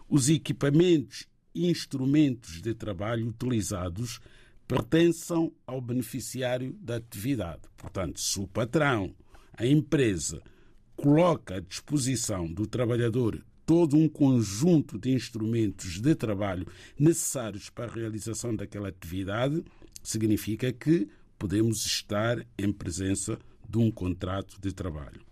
Os 0.09 0.29
equipamentos 0.29 1.27
instrumentos 1.65 2.61
de 2.61 2.75
trabalho 2.75 3.29
utilizados 3.29 4.21
pertençam 4.67 5.53
ao 5.67 5.81
beneficiário 5.81 6.73
da 6.81 6.97
atividade. 6.97 7.63
Portanto, 7.77 8.21
se 8.21 8.41
o 8.41 8.47
patrão, 8.47 9.15
a 9.57 9.65
empresa, 9.65 10.43
coloca 10.97 11.57
à 11.57 11.61
disposição 11.61 12.53
do 12.53 12.67
trabalhador 12.67 13.43
todo 13.65 13.97
um 13.97 14.09
conjunto 14.09 14.99
de 14.99 15.13
instrumentos 15.13 16.01
de 16.01 16.15
trabalho 16.15 16.67
necessários 16.99 17.71
para 17.71 17.91
a 17.91 17.95
realização 17.95 18.55
daquela 18.55 18.89
atividade, 18.89 19.65
significa 20.03 20.73
que 20.73 21.09
podemos 21.39 21.85
estar 21.85 22.45
em 22.59 22.73
presença 22.73 23.39
de 23.69 23.79
um 23.79 23.91
contrato 23.91 24.61
de 24.61 24.73
trabalho 24.73 25.27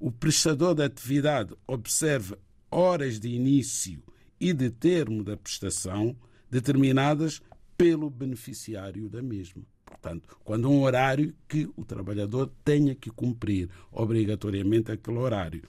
o 0.00 0.12
prestador 0.12 0.74
da 0.74 0.84
atividade 0.84 1.54
observa 1.66 2.38
horas 2.70 3.18
de 3.18 3.28
início 3.28 4.02
e 4.40 4.52
de 4.52 4.70
termo 4.70 5.22
da 5.22 5.36
prestação 5.36 6.16
determinadas 6.50 7.40
pelo 7.76 8.10
beneficiário 8.10 9.08
da 9.08 9.22
mesma. 9.22 9.62
Portanto, 9.84 10.36
quando 10.44 10.70
um 10.70 10.82
horário 10.82 11.34
que 11.48 11.68
o 11.76 11.84
trabalhador 11.84 12.50
tenha 12.64 12.94
que 12.94 13.10
cumprir 13.10 13.68
obrigatoriamente 13.90 14.92
aquele 14.92 15.18
horário. 15.18 15.62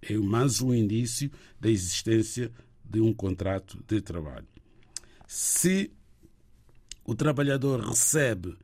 É 0.00 0.16
mais 0.18 0.60
um 0.60 0.74
indício 0.74 1.30
da 1.60 1.70
existência 1.70 2.50
de 2.84 3.00
um 3.00 3.14
contrato 3.14 3.82
de 3.86 4.00
trabalho. 4.00 4.46
Se 5.26 5.90
o 7.04 7.14
trabalhador 7.14 7.80
recebe 7.80 8.56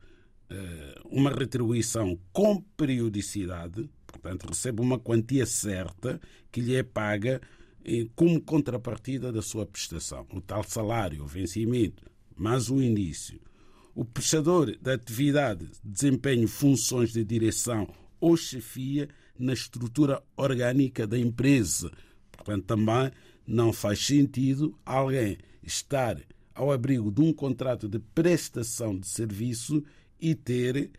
eh, 0.49 1.01
uma 1.05 1.31
retribuição 1.31 2.19
com 2.31 2.61
periodicidade, 2.75 3.89
portanto, 4.05 4.47
recebe 4.47 4.81
uma 4.81 4.99
quantia 4.99 5.45
certa 5.45 6.19
que 6.51 6.61
lhe 6.61 6.75
é 6.75 6.83
paga 6.83 7.41
como 8.15 8.41
contrapartida 8.41 9.31
da 9.31 9.41
sua 9.41 9.65
prestação. 9.65 10.25
O 10.33 10.41
tal 10.41 10.63
salário, 10.63 11.23
o 11.23 11.27
vencimento, 11.27 12.03
mais 12.35 12.69
o 12.69 12.81
início. 12.81 13.39
O 13.95 14.05
prestador 14.05 14.77
da 14.79 14.93
atividade 14.93 15.67
desempenha 15.83 16.47
funções 16.47 17.11
de 17.11 17.23
direção 17.23 17.87
ou 18.19 18.37
chefia 18.37 19.09
na 19.37 19.53
estrutura 19.53 20.21
orgânica 20.37 21.07
da 21.07 21.17
empresa. 21.17 21.91
Portanto, 22.31 22.65
também 22.65 23.11
não 23.47 23.73
faz 23.73 24.05
sentido 24.05 24.77
alguém 24.85 25.37
estar 25.63 26.21
ao 26.53 26.71
abrigo 26.71 27.11
de 27.11 27.21
um 27.21 27.33
contrato 27.33 27.87
de 27.87 27.99
prestação 27.99 28.97
de 28.97 29.07
serviço 29.07 29.83
e 30.19 30.35
ter 30.35 30.91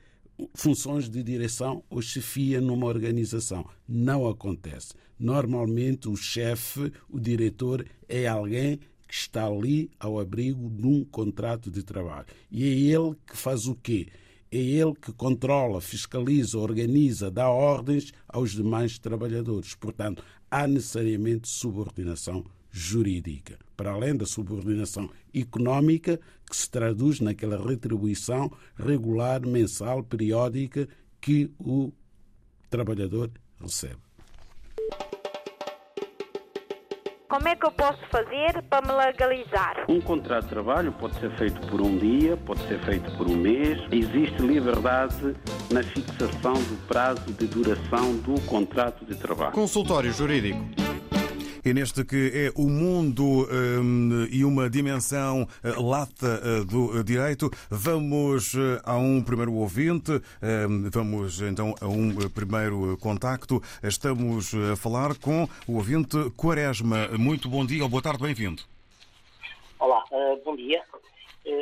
funções 0.54 1.08
de 1.08 1.22
direção 1.22 1.82
ou 1.90 2.00
chefia 2.00 2.60
numa 2.60 2.86
organização. 2.86 3.66
Não 3.88 4.28
acontece. 4.28 4.94
Normalmente 5.18 6.08
o 6.08 6.16
chefe, 6.16 6.92
o 7.08 7.18
diretor, 7.18 7.84
é 8.08 8.26
alguém 8.26 8.78
que 9.06 9.14
está 9.14 9.46
ali 9.46 9.90
ao 9.98 10.20
abrigo 10.20 10.70
de 10.70 10.86
um 10.86 11.04
contrato 11.04 11.70
de 11.70 11.82
trabalho. 11.82 12.26
E 12.50 12.64
é 12.64 12.68
ele 12.68 13.16
que 13.26 13.36
faz 13.36 13.66
o 13.66 13.74
quê? 13.74 14.06
É 14.52 14.58
ele 14.58 14.94
que 14.94 15.12
controla, 15.12 15.80
fiscaliza, 15.80 16.58
organiza, 16.58 17.30
dá 17.30 17.48
ordens 17.48 18.12
aos 18.28 18.52
demais 18.52 18.98
trabalhadores. 18.98 19.74
Portanto, 19.74 20.24
há 20.50 20.66
necessariamente 20.66 21.48
subordinação 21.48 22.44
jurídica, 22.70 23.58
para 23.76 23.92
além 23.92 24.16
da 24.16 24.26
subordinação 24.26 25.10
económica, 25.34 26.20
que 26.48 26.56
se 26.56 26.70
traduz 26.70 27.20
naquela 27.20 27.56
retribuição 27.56 28.50
regular, 28.76 29.46
mensal, 29.46 30.02
periódica 30.02 30.88
que 31.20 31.50
o 31.58 31.92
trabalhador 32.68 33.30
recebe. 33.60 33.98
Como 37.28 37.46
é 37.46 37.54
que 37.54 37.64
eu 37.64 37.70
posso 37.70 38.00
fazer 38.10 38.60
para 38.68 38.84
me 38.84 38.92
legalizar? 38.92 39.84
Um 39.88 40.00
contrato 40.00 40.44
de 40.44 40.50
trabalho 40.50 40.90
pode 40.90 41.14
ser 41.20 41.30
feito 41.38 41.60
por 41.68 41.80
um 41.80 41.96
dia, 41.96 42.36
pode 42.36 42.60
ser 42.66 42.80
feito 42.80 43.08
por 43.16 43.28
um 43.28 43.36
mês. 43.36 43.78
Existe 43.92 44.42
liberdade 44.42 45.36
na 45.70 45.80
fixação 45.80 46.54
do 46.54 46.86
prazo 46.88 47.32
de 47.32 47.46
duração 47.46 48.16
do 48.16 48.40
contrato 48.46 49.04
de 49.04 49.14
trabalho. 49.14 49.52
Consultório 49.52 50.12
Jurídico 50.12 50.89
e 51.64 51.74
neste 51.74 52.04
que 52.04 52.30
é 52.34 52.52
o 52.56 52.68
mundo 52.68 53.46
um, 53.50 54.26
e 54.30 54.44
uma 54.44 54.68
dimensão 54.70 55.42
uh, 55.42 55.82
lata 55.82 56.40
uh, 56.42 56.64
do 56.64 57.02
direito, 57.04 57.50
vamos 57.70 58.54
uh, 58.54 58.80
a 58.84 58.96
um 58.96 59.22
primeiro 59.22 59.52
ouvinte, 59.54 60.12
um, 60.12 60.90
vamos 60.90 61.40
então 61.42 61.74
a 61.80 61.86
um 61.86 62.16
primeiro 62.30 62.96
contacto. 62.98 63.60
Estamos 63.82 64.54
a 64.54 64.76
falar 64.76 65.18
com 65.18 65.44
o 65.68 65.76
ouvinte 65.76 66.30
Quaresma. 66.36 67.08
Muito 67.18 67.48
bom 67.48 67.64
dia 67.64 67.82
ou 67.82 67.88
boa 67.88 68.02
tarde, 68.02 68.22
bem-vindo. 68.22 68.62
Olá, 69.78 70.04
bom 70.44 70.56
dia. 70.56 70.82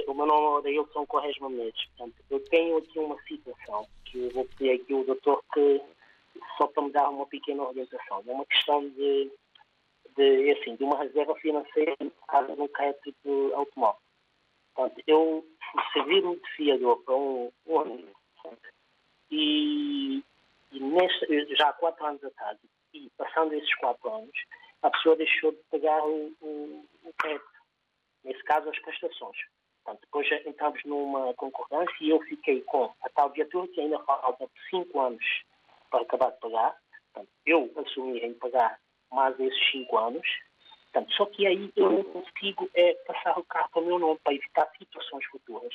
o 0.07 0.15
meu 0.15 0.27
nome 0.27 0.71
é 0.71 0.75
Ailson 0.75 1.07
Quaresma 1.07 1.49
Mendes. 1.49 1.87
Portanto, 1.97 2.17
eu 2.31 2.41
tenho 2.51 2.79
aqui 2.79 2.99
uma 2.99 3.17
situação 3.23 3.87
que 4.05 4.19
eu 4.19 4.31
vou 4.31 4.45
pedir 4.45 4.73
aqui 4.73 4.93
ao 4.93 5.05
doutor 5.05 5.43
que 5.53 5.81
só 6.57 6.67
para 6.67 6.83
me 6.83 6.93
dar 6.93 7.09
uma 7.09 7.27
pequena 7.27 7.63
orientação. 7.63 8.23
É 8.27 8.33
uma 8.33 8.47
questão 8.47 8.89
de 8.91 9.31
de, 10.19 10.51
assim, 10.51 10.75
de 10.75 10.83
uma 10.83 10.99
reserva 10.99 11.35
financeira 11.37 11.95
de 12.01 12.61
um 12.61 12.69
crédito 12.69 13.53
automóvel. 13.55 14.01
Portanto, 14.75 15.03
eu 15.07 15.47
servi-me 15.93 16.37
de 16.37 16.51
fiador 16.57 17.01
para 17.05 17.15
um, 17.15 17.51
um 17.67 18.09
e, 19.31 20.23
e 20.73 20.81
neste, 20.81 21.55
já 21.57 21.69
há 21.69 21.73
quatro 21.75 22.05
anos 22.05 22.25
atrás, 22.25 22.59
e 22.93 23.09
passando 23.17 23.53
esses 23.55 23.75
quatro 23.77 24.13
anos, 24.13 24.37
a 24.83 24.91
pessoa 24.91 25.17
deixou 25.17 25.53
de 25.53 25.59
pagar 25.71 26.03
o, 26.05 26.33
o, 26.41 26.85
o 27.05 27.13
crédito, 27.19 27.47
nesse 28.25 28.43
caso 28.45 28.69
as 28.69 28.79
prestações. 28.81 29.37
Portanto, 29.85 30.01
depois 30.03 30.47
entramos 30.47 30.85
numa 30.85 31.33
concordância 31.35 31.95
e 32.01 32.11
eu 32.11 32.21
fiquei 32.23 32.61
com 32.63 32.93
a 33.03 33.09
tal 33.11 33.31
viatura 33.31 33.69
que 33.69 33.81
ainda 33.81 33.99
falta 34.01 34.49
cinco 34.69 35.01
anos 35.01 35.25
para 35.91 36.03
acabar 36.03 36.31
de 36.31 36.41
pagar. 36.41 36.77
Portanto, 37.13 37.33
eu 37.47 37.73
assumi 37.77 38.19
em 38.19 38.35
pagar 38.35 38.79
mais 39.11 39.39
esses 39.39 39.71
cinco 39.71 39.97
anos. 39.99 40.27
Portanto, 40.93 41.13
só 41.15 41.27
que 41.27 41.47
aí 41.47 41.73
eu 41.77 41.91
não 41.91 42.05
consigo 42.05 42.69
é, 42.75 42.95
passar 43.07 43.39
o 43.39 43.45
carro 43.45 43.69
para 43.71 43.83
o 43.83 43.87
meu 43.87 43.99
nome 43.99 44.19
para 44.25 44.35
evitar 44.35 44.69
situações 44.79 45.25
futuras. 45.27 45.75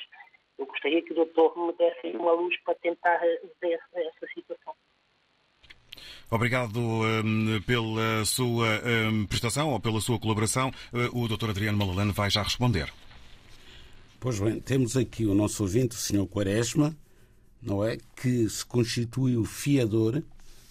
Eu 0.57 0.65
gostaria 0.65 1.01
que 1.01 1.11
o 1.11 1.15
doutor 1.15 1.57
me 1.57 1.73
desse 1.73 2.15
uma 2.15 2.31
luz 2.33 2.55
para 2.63 2.75
tentar 2.75 3.19
ver 3.61 3.79
essa 3.93 4.27
situação. 4.33 4.73
Obrigado 6.29 6.79
um, 6.79 7.61
pela 7.61 8.25
sua 8.25 8.67
um, 8.83 9.25
prestação 9.27 9.71
ou 9.71 9.79
pela 9.79 10.01
sua 10.01 10.19
colaboração. 10.19 10.71
Uh, 10.91 11.23
o 11.23 11.27
doutor 11.27 11.51
Adriano 11.51 11.77
Malalane 11.77 12.11
vai 12.11 12.29
já 12.29 12.41
responder. 12.41 12.91
Pois 14.19 14.39
bem, 14.39 14.59
temos 14.59 14.97
aqui 14.97 15.25
o 15.25 15.35
nosso 15.35 15.61
ouvinte, 15.63 15.95
o 15.95 15.99
Sr. 15.99 16.25
Quaresma, 16.27 16.95
não 17.61 17.85
é? 17.85 17.97
Que 18.15 18.49
se 18.49 18.65
constitui 18.65 19.37
o 19.37 19.45
fiador 19.45 20.23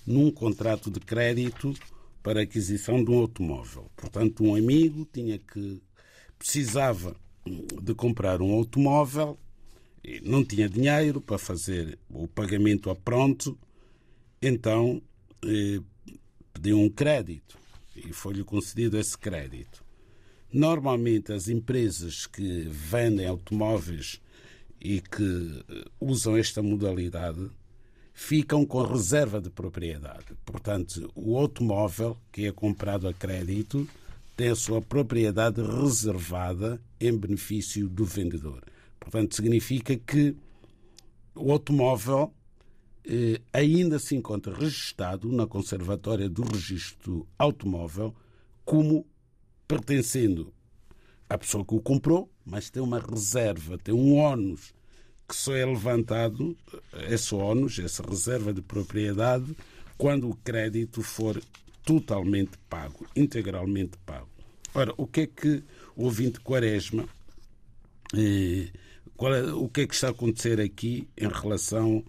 num 0.06 0.30
contrato 0.32 0.90
de 0.90 0.98
crédito 0.98 1.74
para 2.22 2.40
a 2.40 2.42
aquisição 2.42 3.02
de 3.02 3.10
um 3.10 3.18
automóvel. 3.18 3.90
Portanto, 3.96 4.44
um 4.44 4.54
amigo 4.54 5.06
tinha 5.12 5.38
que 5.38 5.82
precisava 6.38 7.16
de 7.82 7.94
comprar 7.94 8.40
um 8.40 8.52
automóvel, 8.52 9.38
não 10.22 10.44
tinha 10.44 10.68
dinheiro 10.68 11.20
para 11.20 11.38
fazer 11.38 11.98
o 12.08 12.26
pagamento 12.26 12.90
a 12.90 12.94
pronto, 12.96 13.58
então 14.40 15.00
eh, 15.44 15.80
pediu 16.52 16.78
um 16.78 16.88
crédito 16.88 17.58
e 17.94 18.12
foi-lhe 18.12 18.42
concedido 18.42 18.98
esse 18.98 19.16
crédito. 19.16 19.84
Normalmente, 20.52 21.32
as 21.32 21.48
empresas 21.48 22.26
que 22.26 22.66
vendem 22.68 23.26
automóveis 23.26 24.20
e 24.80 25.00
que 25.00 25.64
eh, 25.68 25.84
usam 26.00 26.36
esta 26.36 26.62
modalidade 26.62 27.50
ficam 28.22 28.64
com 28.64 28.82
reserva 28.82 29.40
de 29.40 29.50
propriedade. 29.50 30.26
Portanto, 30.44 31.10
o 31.14 31.36
automóvel 31.36 32.16
que 32.30 32.46
é 32.46 32.52
comprado 32.52 33.08
a 33.08 33.12
crédito 33.12 33.88
tem 34.36 34.48
a 34.48 34.54
sua 34.54 34.80
propriedade 34.80 35.60
reservada 35.60 36.80
em 37.00 37.16
benefício 37.16 37.88
do 37.88 38.04
vendedor. 38.04 38.62
Portanto, 39.00 39.34
significa 39.34 39.96
que 39.96 40.36
o 41.34 41.50
automóvel 41.50 42.32
eh, 43.04 43.40
ainda 43.52 43.98
se 43.98 44.14
encontra 44.14 44.54
registado 44.54 45.30
na 45.32 45.46
Conservatória 45.46 46.30
do 46.30 46.42
Registro 46.42 47.26
Automóvel 47.36 48.14
como 48.64 49.04
pertencendo 49.66 50.54
à 51.28 51.36
pessoa 51.36 51.64
que 51.64 51.74
o 51.74 51.80
comprou, 51.80 52.30
mas 52.44 52.70
tem 52.70 52.80
uma 52.80 53.00
reserva, 53.00 53.76
tem 53.78 53.92
um 53.92 54.16
ónus 54.16 54.72
que 55.32 55.36
só 55.38 55.56
é 55.56 55.64
levantado 55.64 56.54
esse 57.08 57.34
ónus, 57.34 57.78
essa 57.78 58.02
reserva 58.02 58.52
de 58.52 58.60
propriedade, 58.60 59.56
quando 59.96 60.28
o 60.28 60.36
crédito 60.36 61.02
for 61.02 61.42
totalmente 61.86 62.58
pago, 62.68 63.06
integralmente 63.16 63.96
pago. 64.04 64.28
Ora, 64.74 64.92
o 64.98 65.06
que 65.06 65.22
é 65.22 65.26
que 65.26 65.64
o 65.96 66.04
ouvinte 66.04 66.38
Quaresma, 66.40 67.08
eh, 68.14 68.68
é, 69.18 69.52
o 69.54 69.70
que 69.70 69.80
é 69.80 69.86
que 69.86 69.94
está 69.94 70.08
a 70.08 70.10
acontecer 70.10 70.60
aqui 70.60 71.08
em 71.16 71.28
relação 71.28 72.04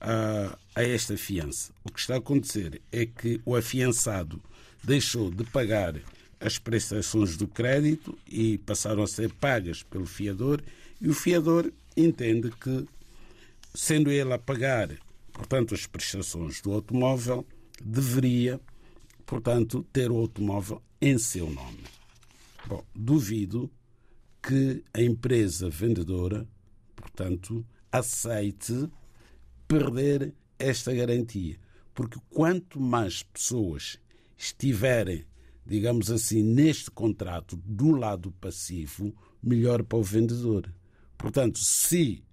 a, 0.00 0.56
a 0.76 0.84
esta 0.84 1.16
fiança? 1.16 1.72
O 1.82 1.90
que 1.90 1.98
está 1.98 2.14
a 2.14 2.18
acontecer 2.18 2.80
é 2.92 3.04
que 3.04 3.40
o 3.44 3.56
afiançado 3.56 4.40
deixou 4.84 5.28
de 5.28 5.42
pagar 5.42 5.96
as 6.38 6.56
prestações 6.56 7.36
do 7.36 7.48
crédito 7.48 8.16
e 8.28 8.58
passaram 8.58 9.02
a 9.02 9.08
ser 9.08 9.32
pagas 9.32 9.82
pelo 9.82 10.06
fiador 10.06 10.62
e 11.00 11.08
o 11.08 11.14
fiador 11.14 11.72
entende 11.96 12.50
que, 12.50 12.86
sendo 13.74 14.10
ele 14.10 14.32
a 14.32 14.38
pagar, 14.38 14.90
portanto, 15.32 15.74
as 15.74 15.86
prestações 15.86 16.60
do 16.60 16.72
automóvel, 16.72 17.46
deveria, 17.82 18.60
portanto, 19.26 19.86
ter 19.92 20.10
o 20.10 20.16
automóvel 20.16 20.82
em 21.00 21.18
seu 21.18 21.50
nome. 21.50 21.84
Bom, 22.66 22.84
duvido 22.94 23.70
que 24.42 24.82
a 24.92 25.02
empresa 25.02 25.68
vendedora, 25.68 26.46
portanto, 26.94 27.64
aceite 27.90 28.88
perder 29.66 30.34
esta 30.58 30.92
garantia. 30.92 31.56
Porque 31.94 32.18
quanto 32.30 32.80
mais 32.80 33.22
pessoas 33.22 33.98
estiverem, 34.36 35.24
digamos 35.66 36.10
assim, 36.10 36.42
neste 36.42 36.90
contrato 36.90 37.56
do 37.56 37.90
lado 37.90 38.32
passivo, 38.32 39.14
melhor 39.42 39.82
para 39.82 39.98
o 39.98 40.02
vendedor. 40.02 40.72
Portanto, 41.20 41.58
se 41.58 42.24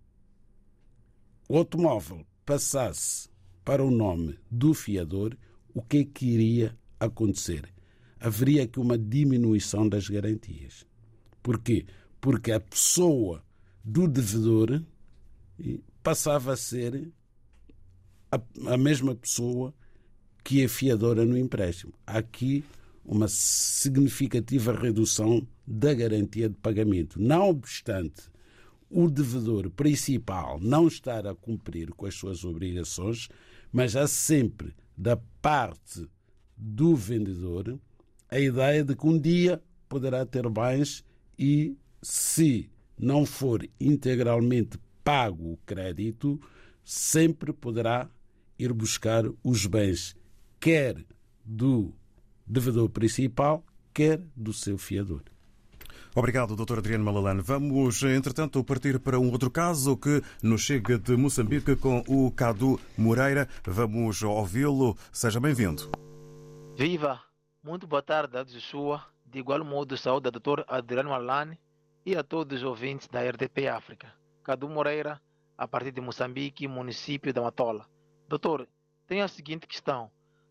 o 1.50 1.58
automóvel 1.58 2.26
passasse 2.45 3.28
para 3.65 3.84
o 3.84 3.91
nome 3.91 4.39
do 4.50 4.73
fiador, 4.73 5.38
o 5.73 5.82
que 5.82 5.97
é 5.97 6.04
que 6.06 6.26
iria 6.26 6.78
acontecer? 6.97 7.67
Haveria 8.17 8.63
aqui 8.63 8.80
uma 8.80 8.97
diminuição 8.97 9.89
das 9.89 10.08
garantias. 10.08 10.86
Porquê? 11.43 11.86
Porque 12.21 12.54
a 12.54 12.62
pessoa 12.62 13.43
do 13.84 14.08
devedor 14.08 14.82
passava 16.02 16.54
a 16.54 16.58
ser 16.58 17.12
a, 18.32 18.39
a 18.73 18.78
mesma 18.78 19.13
pessoa 19.13 19.73
que 20.45 20.63
é 20.63 20.67
fiadora 20.69 21.26
no 21.26 21.38
empréstimo. 21.38 21.93
Há 22.08 22.19
aqui 22.19 22.63
uma 23.04 23.28
significativa 23.28 24.71
redução 24.71 25.45
da 25.67 25.93
garantia 25.93 26.47
de 26.47 26.56
pagamento. 26.56 27.21
Não 27.21 27.50
obstante 27.50 28.30
o 28.89 29.10
devedor 29.10 29.69
principal 29.69 30.60
não 30.62 30.88
estar 30.88 31.28
a 31.28 31.36
cumprir 31.36 31.91
com 31.91 32.06
as 32.06 32.15
suas 32.15 32.43
obrigações, 32.43 33.28
mas 33.71 33.95
há 33.95 34.08
sempre 34.08 34.73
da 34.97 35.17
parte 35.41 36.08
do 36.56 36.95
vendedor 36.95 37.80
a 38.30 38.39
ideia 38.39 38.84
de 38.84 38.95
que 38.95 39.06
um 39.06 39.19
dia 39.19 39.62
poderá 39.88 40.26
ter 40.26 40.50
bens 40.50 41.04
e, 41.38 41.78
se 42.02 42.69
não 42.97 43.26
for 43.26 43.67
integralmente 43.80 44.78
pago 45.04 45.54
o 45.54 45.58
crédito, 45.65 46.39
sempre 46.84 47.54
poderá 47.54 48.10
ir 48.58 48.73
buscar 48.73 49.23
os 49.43 49.65
bens, 49.65 50.15
quer 50.60 51.06
do 51.45 51.93
devedor 52.45 52.89
principal, 52.89 53.65
quer 53.93 54.21
do 54.36 54.52
seu 54.52 54.78
fiador. 54.78 55.23
Obrigado, 56.17 56.56
Dr. 56.56 56.80
Adriano 56.80 57.06
Malalane. 57.06 57.43
Vamos, 57.43 58.01
entretanto, 58.01 58.63
partir 58.63 58.99
para 58.99 59.19
um 59.19 59.32
outro 59.32 59.51
caso 59.51 59.95
que 59.95 60.23
nos 60.41 60.62
chega 60.62 60.97
de 60.97 61.15
Moçambique 61.15 61.75
com 61.75 62.03
o 62.08 62.32
Cadu 62.32 62.80
Moreira. 62.97 63.47
Vamos 63.63 64.23
ouvi-lo. 64.23 64.97
Seja 65.12 65.39
bem-vindo. 65.39 65.91
Viva! 66.75 67.21
Muito 67.63 67.86
boa 67.86 68.01
tarde 68.01 68.36
a 68.36 68.43
Joshua. 68.43 69.06
De 69.27 69.38
igual 69.38 69.63
modo, 69.63 69.95
saúde 69.95 70.27
ao 70.27 70.32
Dr. 70.32 70.63
Adriano 70.67 71.12
Malalane 71.12 71.60
e 72.03 72.15
a 72.15 72.23
todos 72.23 72.62
os 72.62 72.63
ouvintes 72.63 73.08
da 73.08 73.21
RDP 73.21 73.67
África. 73.67 74.12
Cadu 74.43 74.67
Moreira, 74.67 75.21
a 75.56 75.67
partir 75.67 75.91
de 75.91 76.01
Moçambique, 76.01 76.67
município 76.67 77.32
da 77.32 77.43
Matola. 77.43 77.86
Doutor, 78.27 78.67
tenho 79.06 79.23
a 79.23 79.27
seguinte 79.27 79.67
questão. 79.67 80.10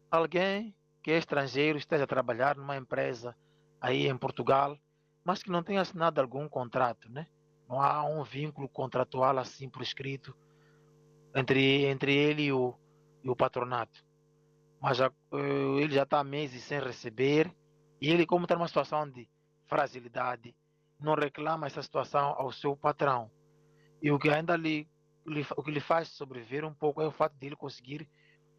Alguém 0.08 0.72
que 1.02 1.10
é 1.10 1.18
estrangeiro 1.18 1.76
esteja 1.76 2.04
a 2.04 2.06
trabalhar 2.06 2.56
numa 2.56 2.76
empresa 2.76 3.34
aí 3.80 4.06
em 4.06 4.16
Portugal 4.16 4.78
mas 5.26 5.42
que 5.42 5.50
não 5.50 5.60
tenha 5.60 5.80
assinado 5.80 6.20
algum 6.20 6.48
contrato, 6.48 7.10
né? 7.10 7.26
Não 7.68 7.82
há 7.82 8.04
um 8.04 8.22
vínculo 8.22 8.68
contratual 8.68 9.36
assim 9.38 9.68
por 9.68 9.82
escrito 9.82 10.32
entre, 11.34 11.84
entre 11.86 12.14
ele 12.14 12.44
e 12.44 12.52
o, 12.52 12.72
e 13.24 13.28
o 13.28 13.34
patronato. 13.34 14.06
Mas 14.80 14.98
já, 14.98 15.10
eh, 15.32 15.82
ele 15.82 15.92
já 15.92 16.04
está 16.04 16.22
meses 16.22 16.62
sem 16.62 16.78
receber 16.78 17.52
e 18.00 18.08
ele, 18.08 18.24
como 18.24 18.44
está 18.44 18.54
numa 18.54 18.68
situação 18.68 19.10
de 19.10 19.28
fragilidade, 19.66 20.54
não 21.00 21.16
reclama 21.16 21.66
essa 21.66 21.82
situação 21.82 22.36
ao 22.38 22.52
seu 22.52 22.76
patrão. 22.76 23.28
E 24.00 24.12
o 24.12 24.20
que 24.20 24.30
ainda 24.30 24.56
lhe, 24.56 24.88
lhe, 25.26 25.44
o 25.56 25.62
que 25.64 25.72
lhe 25.72 25.80
faz 25.80 26.06
sobreviver 26.10 26.64
um 26.64 26.72
pouco 26.72 27.02
é 27.02 27.06
o 27.06 27.10
fato 27.10 27.34
de 27.36 27.46
ele 27.46 27.56
conseguir, 27.56 28.08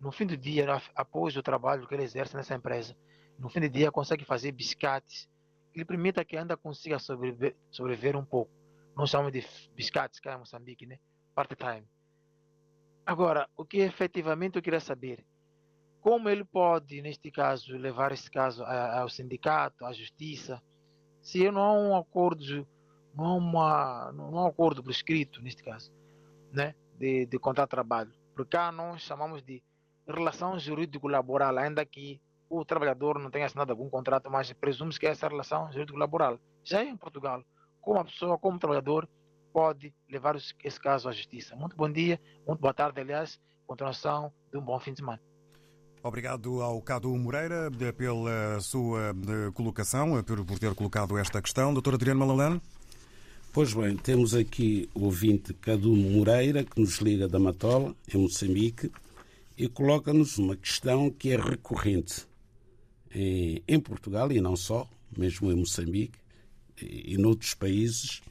no 0.01 0.12
fim 0.12 0.25
do 0.25 0.36
dia, 0.36 0.67
após 0.93 1.38
o 1.38 1.41
trabalho 1.41 1.88
que 1.88 1.93
ele 1.93 2.03
exerce 2.03 2.36
nessa 2.36 2.56
empresa, 2.56 2.93
no 3.39 3.47
fim 3.47 3.62
do 3.62 3.69
dia 3.69 3.89
consegue 3.89 4.25
fazer 4.25 4.51
biscates 4.51 5.30
lhe 5.78 5.86
permita 5.86 6.26
que 6.26 6.36
ainda 6.36 6.58
consiga 6.58 6.98
sobreviver, 6.98 7.56
sobreviver 7.70 8.16
um 8.16 8.26
pouco. 8.26 8.52
Nós 8.96 9.12
chamamos 9.12 9.32
de 9.32 9.46
biscates 9.76 10.20
cá 10.20 10.34
em 10.34 10.40
Moçambique, 10.40 10.88
né? 10.88 10.98
Part-time. 11.36 11.88
Agora, 13.06 13.48
o 13.56 13.63
que 13.63 13.78
efetivamente 13.78 14.56
eu 14.56 14.62
queria 14.62 14.80
saber, 14.80 15.24
como 16.02 16.30
ele 16.30 16.44
pode, 16.44 17.02
neste 17.02 17.30
caso, 17.30 17.78
levar 17.78 18.12
esse 18.12 18.30
caso 18.30 18.63
ao 18.63 19.08
sindicato, 19.08 19.86
à 19.86 19.94
justiça, 19.94 20.62
se 21.22 21.50
não 21.52 21.62
há 21.62 21.74
um 21.74 21.96
acordo, 21.96 22.68
não 23.13 23.26
há, 23.26 23.36
uma, 23.36 24.12
não 24.13 24.38
há 24.38 24.44
um 24.46 24.48
acordo 24.48 24.84
por 24.84 24.92
escrito, 24.92 25.42
neste 25.42 25.63
caso, 25.63 25.94
né? 26.52 26.74
de, 26.98 27.26
de 27.28 27.38
contrato 27.38 27.70
de 27.70 27.72
trabalho. 27.72 28.12
Porque 28.36 28.58
cá 28.58 28.72
nós 28.72 29.02
chamamos 29.02 29.44
de 29.44 29.63
relação 30.08 30.58
jurídico-laboral, 30.58 31.58
ainda 31.58 31.86
que 31.86 32.20
o 32.49 32.63
trabalhador 32.65 33.19
não 33.19 33.29
tenha 33.29 33.45
assinado 33.45 33.71
algum 33.71 33.89
contrato, 33.89 34.29
mas 34.29 34.51
presume-se 34.53 34.99
que 34.99 35.07
é 35.07 35.12
essa 35.12 35.27
relação 35.27 35.71
jurídico-laboral. 35.71 36.39
Já 36.63 36.83
em 36.83 36.95
Portugal, 36.95 37.43
como 37.81 37.99
a 37.99 38.05
pessoa, 38.05 38.38
como 38.38 38.60
trabalhador, 38.60 39.07
pode 39.53 39.93
levar 40.10 40.36
esse 40.36 40.79
caso 40.79 41.10
à 41.10 41.12
justiça. 41.12 41.55
Muito 41.55 41.75
bom 41.75 41.91
dia, 41.91 42.19
muito 42.45 42.60
boa 42.60 42.73
tarde, 42.73 43.01
aliás, 43.01 43.39
continuação 43.65 44.31
de 44.51 44.57
um 44.57 44.62
bom 44.62 44.79
fim 44.79 44.91
de 44.93 44.99
semana. 44.99 45.21
Obrigado 46.03 46.62
ao 46.62 46.81
Cadu 46.81 47.15
Moreira 47.17 47.69
pela 47.97 48.60
sua 48.62 49.10
eh, 49.10 49.51
colocação, 49.53 50.23
por 50.23 50.60
ter 50.60 50.73
colocado 50.75 51.17
esta 51.17 51.41
questão. 51.41 51.73
Doutor 51.73 51.95
Adriano 51.95 52.19
Malalane. 52.19 52.62
Pois 53.51 53.73
bem, 53.73 53.97
temos 53.97 54.36
aqui 54.36 54.89
o 54.93 55.05
ouvinte 55.05 55.53
Cadu 55.55 55.95
Moreira, 55.95 56.63
que 56.63 56.79
nos 56.79 56.99
liga 56.99 57.27
da 57.27 57.39
Matola, 57.39 57.95
em 58.13 58.17
Moçambique, 58.19 58.91
e 59.57 59.67
coloca-nos 59.67 60.38
uma 60.38 60.55
questão 60.55 61.10
que 61.10 61.31
é 61.31 61.36
recorrente 61.36 62.27
em, 63.17 63.63
em 63.67 63.80
Portugal 63.80 64.32
e 64.32 64.39
não 64.39 64.56
só, 64.56 64.88
mesmo 65.17 65.51
em 65.51 65.56
Moçambique 65.56 66.19
e, 66.80 67.13
e 67.13 67.17
noutros 67.17 67.56
países, 67.56 68.21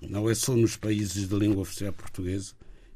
não 0.00 0.30
é 0.30 0.34
só 0.34 0.56
nos 0.56 0.76
países 0.76 1.28
de 1.28 1.36
língua 1.36 1.62
oficial 1.62 1.92
portuguesa, 1.92 2.54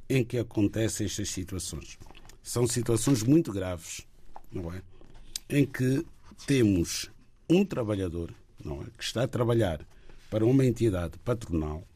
em 0.08 0.24
que 0.24 0.38
acontecem 0.38 1.06
estas 1.06 1.28
situações. 1.28 1.98
São 2.42 2.66
situações 2.66 3.22
muito 3.22 3.52
graves, 3.52 4.06
não 4.50 4.72
é? 4.72 4.82
Em 5.50 5.66
que 5.66 6.04
temos 6.46 7.10
um 7.48 7.62
trabalhador, 7.62 8.34
não 8.64 8.80
é, 8.80 8.86
que 8.96 9.04
está 9.04 9.24
a 9.24 9.28
trabalhar 9.28 9.86
para 10.30 10.46
uma 10.46 10.64
entidade 10.64 11.18
patronal 11.18 11.86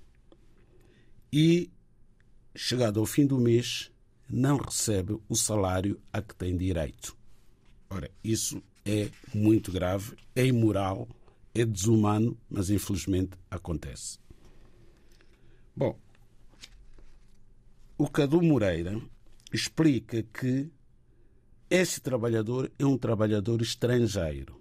e 1.32 1.70
chegado 2.54 3.00
ao 3.00 3.06
fim 3.06 3.26
do 3.26 3.38
mês 3.38 3.90
não 4.28 4.58
recebe 4.58 5.18
o 5.28 5.34
salário 5.34 5.98
a 6.12 6.20
que 6.20 6.34
tem 6.34 6.56
direito. 6.56 7.16
Ora, 7.88 8.10
isso 8.22 8.62
é 8.84 9.10
muito 9.34 9.70
grave, 9.70 10.16
é 10.34 10.46
imoral, 10.46 11.08
é 11.54 11.64
desumano, 11.64 12.36
mas 12.48 12.70
infelizmente 12.70 13.32
acontece. 13.50 14.18
Bom, 15.76 15.98
o 17.96 18.08
Cadu 18.08 18.42
Moreira 18.42 19.00
explica 19.52 20.22
que 20.22 20.70
esse 21.70 22.00
trabalhador 22.00 22.70
é 22.78 22.84
um 22.84 22.98
trabalhador 22.98 23.62
estrangeiro 23.62 24.60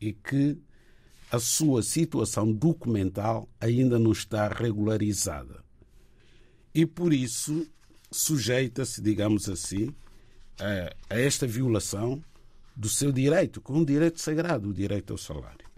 e 0.00 0.12
que 0.12 0.58
a 1.30 1.38
sua 1.38 1.82
situação 1.82 2.52
documental 2.52 3.48
ainda 3.60 3.98
não 3.98 4.10
está 4.10 4.48
regularizada. 4.48 5.62
E 6.74 6.84
por 6.84 7.12
isso 7.12 7.68
sujeita-se, 8.10 9.00
digamos 9.00 9.48
assim, 9.48 9.94
a, 10.58 10.92
esta 11.08 11.46
violação 11.46 12.22
do 12.80 12.88
seu 12.88 13.12
direito, 13.12 13.60
com 13.60 13.74
um 13.74 13.84
direito 13.84 14.18
sagrado, 14.22 14.70
o 14.70 14.72
direito 14.72 15.12
ao 15.12 15.18
salário. 15.18 15.68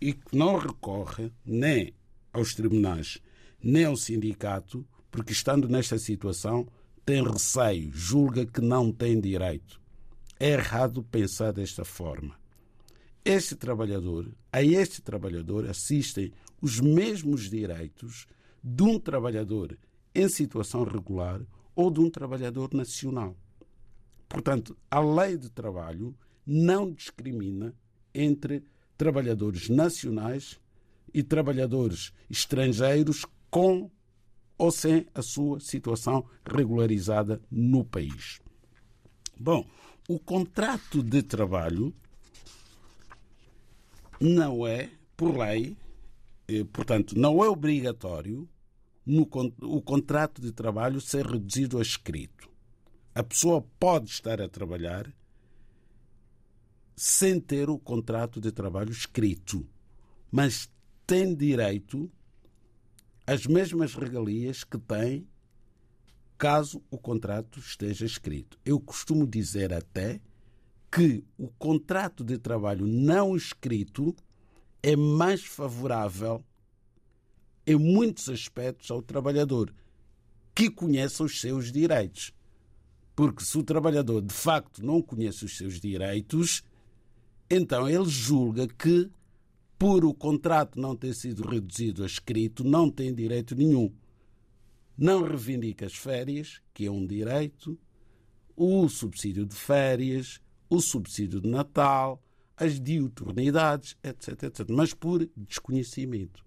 E 0.00 0.14
que 0.14 0.34
não 0.34 0.56
recorre 0.56 1.30
nem 1.44 1.92
aos 2.32 2.54
tribunais, 2.54 3.18
nem 3.62 3.84
ao 3.84 3.94
sindicato, 3.94 4.86
porque 5.10 5.32
estando 5.32 5.68
nesta 5.68 5.98
situação 5.98 6.66
tem 7.04 7.22
receio, 7.22 7.92
julga 7.92 8.46
que 8.46 8.62
não 8.62 8.90
tem 8.90 9.20
direito. 9.20 9.78
É 10.40 10.52
errado 10.52 11.02
pensar 11.02 11.52
desta 11.52 11.84
forma. 11.84 12.40
Este 13.22 13.54
trabalhador, 13.54 14.34
a 14.50 14.62
este 14.62 15.02
trabalhador 15.02 15.68
assistem 15.68 16.32
os 16.58 16.80
mesmos 16.80 17.50
direitos 17.50 18.26
de 18.64 18.82
um 18.82 18.98
trabalhador 18.98 19.78
em 20.14 20.26
situação 20.26 20.84
regular 20.84 21.42
ou 21.76 21.90
de 21.90 22.00
um 22.00 22.08
trabalhador 22.08 22.72
nacional. 22.72 23.36
Portanto, 24.28 24.76
a 24.90 25.00
lei 25.00 25.36
de 25.36 25.48
trabalho 25.48 26.14
não 26.46 26.92
discrimina 26.92 27.74
entre 28.14 28.64
trabalhadores 28.96 29.68
nacionais 29.68 30.60
e 31.14 31.22
trabalhadores 31.22 32.12
estrangeiros 32.28 33.24
com 33.50 33.90
ou 34.58 34.70
sem 34.70 35.06
a 35.14 35.22
sua 35.22 35.60
situação 35.60 36.26
regularizada 36.44 37.40
no 37.50 37.84
país. 37.84 38.40
Bom, 39.38 39.64
o 40.08 40.18
contrato 40.18 41.02
de 41.02 41.22
trabalho 41.22 41.94
não 44.20 44.66
é, 44.66 44.90
por 45.16 45.36
lei, 45.38 45.76
eh, 46.48 46.64
portanto, 46.72 47.16
não 47.16 47.42
é 47.44 47.48
obrigatório 47.48 48.48
no, 49.06 49.28
o 49.62 49.80
contrato 49.80 50.42
de 50.42 50.50
trabalho 50.50 51.00
ser 51.00 51.24
reduzido 51.24 51.78
a 51.78 51.82
escrito 51.82 52.48
a 53.18 53.24
pessoa 53.24 53.60
pode 53.80 54.10
estar 54.10 54.40
a 54.40 54.48
trabalhar 54.48 55.12
sem 56.94 57.40
ter 57.40 57.68
o 57.68 57.76
contrato 57.76 58.40
de 58.40 58.52
trabalho 58.52 58.92
escrito, 58.92 59.68
mas 60.30 60.70
tem 61.04 61.34
direito 61.34 62.08
às 63.26 63.44
mesmas 63.44 63.96
regalias 63.96 64.62
que 64.62 64.78
tem 64.78 65.26
caso 66.38 66.80
o 66.92 66.96
contrato 66.96 67.58
esteja 67.58 68.06
escrito. 68.06 68.56
Eu 68.64 68.78
costumo 68.78 69.26
dizer 69.26 69.72
até 69.72 70.20
que 70.88 71.24
o 71.36 71.48
contrato 71.48 72.22
de 72.22 72.38
trabalho 72.38 72.86
não 72.86 73.34
escrito 73.34 74.14
é 74.80 74.94
mais 74.94 75.44
favorável 75.44 76.40
em 77.66 77.74
muitos 77.74 78.28
aspectos 78.28 78.92
ao 78.92 79.02
trabalhador 79.02 79.74
que 80.54 80.70
conheça 80.70 81.24
os 81.24 81.40
seus 81.40 81.72
direitos. 81.72 82.32
Porque 83.18 83.44
se 83.44 83.58
o 83.58 83.64
trabalhador 83.64 84.22
de 84.22 84.32
facto 84.32 84.80
não 84.80 85.02
conhece 85.02 85.44
os 85.44 85.56
seus 85.56 85.80
direitos, 85.80 86.62
então 87.50 87.88
ele 87.88 88.08
julga 88.08 88.68
que, 88.68 89.10
por 89.76 90.04
o 90.04 90.14
contrato 90.14 90.80
não 90.80 90.94
ter 90.94 91.12
sido 91.14 91.42
reduzido 91.42 92.04
a 92.04 92.06
escrito, 92.06 92.62
não 92.62 92.88
tem 92.88 93.12
direito 93.12 93.56
nenhum. 93.56 93.92
Não 94.96 95.24
reivindica 95.24 95.84
as 95.84 95.96
férias, 95.96 96.62
que 96.72 96.86
é 96.86 96.90
um 96.92 97.04
direito, 97.04 97.76
o 98.54 98.88
subsídio 98.88 99.44
de 99.44 99.56
férias, 99.56 100.40
o 100.70 100.80
subsídio 100.80 101.40
de 101.40 101.48
Natal, 101.48 102.22
as 102.56 102.78
diuturnidades, 102.78 103.96
etc, 104.00 104.44
etc. 104.44 104.68
Mas 104.70 104.94
por 104.94 105.28
desconhecimento. 105.36 106.46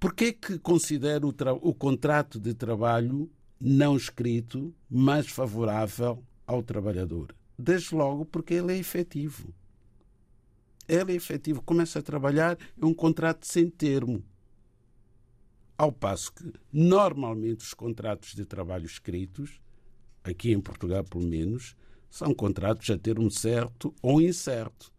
Porquê 0.00 0.32
que 0.32 0.58
considero 0.58 1.28
o, 1.28 1.68
o 1.68 1.72
contrato 1.72 2.40
de 2.40 2.52
trabalho 2.52 3.30
não 3.60 3.96
escrito 3.96 4.74
mais 4.88 5.28
favorável 5.28 6.22
ao 6.46 6.62
trabalhador? 6.62 7.34
Desde 7.58 7.94
logo 7.94 8.24
porque 8.24 8.54
ele 8.54 8.72
é 8.72 8.78
efetivo. 8.78 9.52
Ele 10.86 11.12
é 11.12 11.16
efetivo, 11.16 11.60
começa 11.62 11.98
a 11.98 12.02
trabalhar, 12.02 12.56
é 12.80 12.86
um 12.86 12.94
contrato 12.94 13.46
sem 13.46 13.68
termo. 13.68 14.24
Ao 15.76 15.92
passo 15.92 16.32
que, 16.32 16.52
normalmente, 16.72 17.64
os 17.64 17.74
contratos 17.74 18.34
de 18.34 18.44
trabalho 18.44 18.86
escritos, 18.86 19.60
aqui 20.24 20.52
em 20.52 20.60
Portugal 20.60 21.04
pelo 21.04 21.24
menos, 21.24 21.76
são 22.10 22.34
contratos 22.34 22.88
a 22.90 22.98
termo 22.98 23.30
certo 23.30 23.94
ou 24.02 24.20
incerto. 24.20 24.92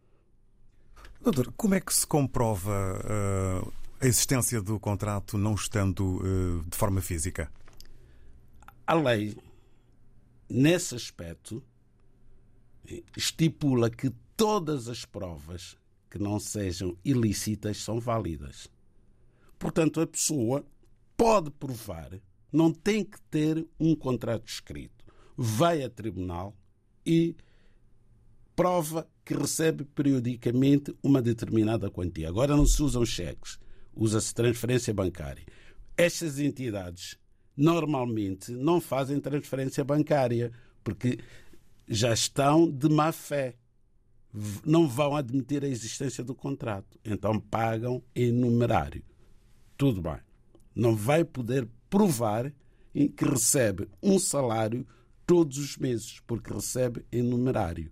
Doutor, 1.21 1.51
como 1.57 1.75
é 1.75 1.81
que 1.81 1.93
se 1.93 2.07
comprova 2.07 2.71
uh, 2.71 3.73
a 3.99 4.07
existência 4.07 4.61
do 4.61 4.79
contrato 4.79 5.37
não 5.37 5.53
estando 5.53 6.21
uh, 6.21 6.63
de 6.69 6.77
forma 6.77 7.01
física? 7.01 7.51
A 8.89 8.95
lei, 8.95 9.37
nesse 10.49 10.95
aspecto, 10.95 11.63
estipula 13.15 13.87
que 13.87 14.09
todas 14.35 14.87
as 14.87 15.05
provas 15.05 15.77
que 16.09 16.17
não 16.17 16.39
sejam 16.39 16.97
ilícitas 17.05 17.77
são 17.77 17.99
válidas. 17.99 18.67
Portanto, 19.59 20.01
a 20.01 20.07
pessoa 20.07 20.65
pode 21.15 21.51
provar, 21.51 22.19
não 22.51 22.73
tem 22.73 23.05
que 23.05 23.21
ter 23.29 23.63
um 23.79 23.93
contrato 23.95 24.47
escrito. 24.47 25.05
Vai 25.37 25.83
a 25.83 25.89
tribunal 25.91 26.57
e 27.05 27.35
prova 28.55 29.07
que 29.23 29.35
recebe 29.35 29.85
periodicamente 29.85 30.97
uma 31.03 31.21
determinada 31.21 31.91
quantia. 31.91 32.27
Agora 32.27 32.57
não 32.57 32.65
se 32.65 32.81
usam 32.81 33.05
cheques, 33.05 33.59
usa-se 33.93 34.33
transferência 34.33 34.91
bancária. 34.95 35.45
Estas 35.95 36.39
entidades 36.39 37.18
normalmente 37.59 38.53
não 38.53 38.79
fazem 38.79 39.19
transferência 39.19 39.83
bancária 39.83 40.49
porque 40.81 41.19
já 41.85 42.13
estão 42.13 42.69
de 42.71 42.87
má 42.87 43.11
fé. 43.11 43.55
Não 44.65 44.87
vão 44.87 45.15
admitir 45.15 45.65
a 45.65 45.67
existência 45.67 46.23
do 46.23 46.33
contrato. 46.33 46.97
Então 47.03 47.37
pagam 47.37 48.01
em 48.15 48.31
numerário. 48.31 49.03
Tudo 49.75 50.01
bem. 50.01 50.19
Não 50.73 50.95
vai 50.95 51.25
poder 51.25 51.67
provar 51.89 52.53
que 52.93 53.25
recebe 53.25 53.89
um 54.01 54.17
salário 54.17 54.87
todos 55.25 55.57
os 55.57 55.77
meses, 55.77 56.21
porque 56.25 56.53
recebe 56.53 57.05
em 57.11 57.21
numerário. 57.21 57.91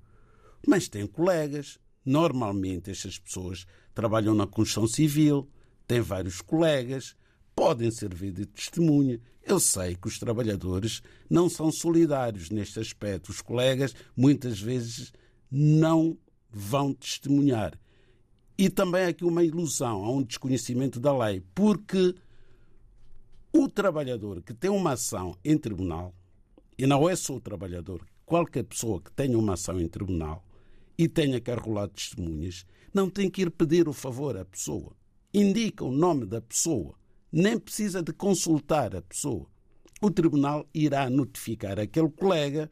Mas 0.66 0.88
tem 0.88 1.06
colegas. 1.06 1.78
Normalmente 2.06 2.90
estas 2.90 3.20
pessoas 3.20 3.66
trabalham 3.94 4.34
na 4.34 4.48
construção 4.48 4.88
civil, 4.88 5.50
têm 5.86 6.00
vários 6.00 6.40
colegas, 6.40 7.18
podem 7.58 7.90
servir 7.90 8.32
de 8.32 8.46
testemunha. 8.46 9.20
Eu 9.44 9.60
sei 9.60 9.96
que 9.96 10.08
os 10.08 10.20
trabalhadores 10.20 11.02
não 11.28 11.50
são 11.50 11.72
solidários 11.72 12.52
neste 12.52 12.80
aspecto. 12.80 13.32
Os 13.32 13.42
colegas 13.42 13.96
muitas 14.16 14.62
vezes 14.62 15.12
não 15.50 16.16
vão 16.52 16.94
testemunhar. 16.94 17.74
E 18.56 18.70
também 18.70 19.06
aqui 19.06 19.26
uma 19.26 19.44
ilusão, 19.44 20.06
há 20.06 20.12
um 20.12 20.22
desconhecimento 20.22 21.00
da 21.00 21.18
lei, 21.18 21.42
porque 21.56 22.14
o 23.52 23.68
trabalhador 23.68 24.44
que 24.44 24.54
tem 24.54 24.70
uma 24.70 24.92
ação 24.92 25.36
em 25.44 25.58
tribunal, 25.58 26.14
e 26.78 26.86
não 26.86 27.10
é 27.10 27.16
só 27.16 27.38
o 27.38 27.42
trabalhador, 27.42 28.06
qualquer 28.24 28.66
pessoa 28.66 29.02
que 29.02 29.12
tenha 29.12 29.38
uma 29.38 29.54
ação 29.54 29.80
em 29.80 29.88
tribunal 29.88 30.46
e 30.96 31.08
tenha 31.08 31.42
que 31.42 31.50
arrolar 31.50 31.90
testemunhas, 31.90 32.68
não 32.94 33.10
tem 33.10 33.32
que 33.32 33.42
ir 33.42 33.50
pedir 33.50 33.88
o 33.88 33.94
favor 33.94 34.38
à 34.38 34.46
pessoa. 34.46 34.96
Indica 35.34 35.84
o 35.84 35.92
nome 35.92 36.26
da 36.26 36.40
pessoa 36.40 36.96
nem 37.32 37.58
precisa 37.60 38.02
de 38.02 38.14
consultar 38.14 38.96
a 38.96 39.02
pessoa. 39.02 39.48
O 40.02 40.12
tribunal 40.12 40.68
irá 40.74 41.10
notificar 41.10 41.80
aquele 41.80 42.10
colega 42.10 42.70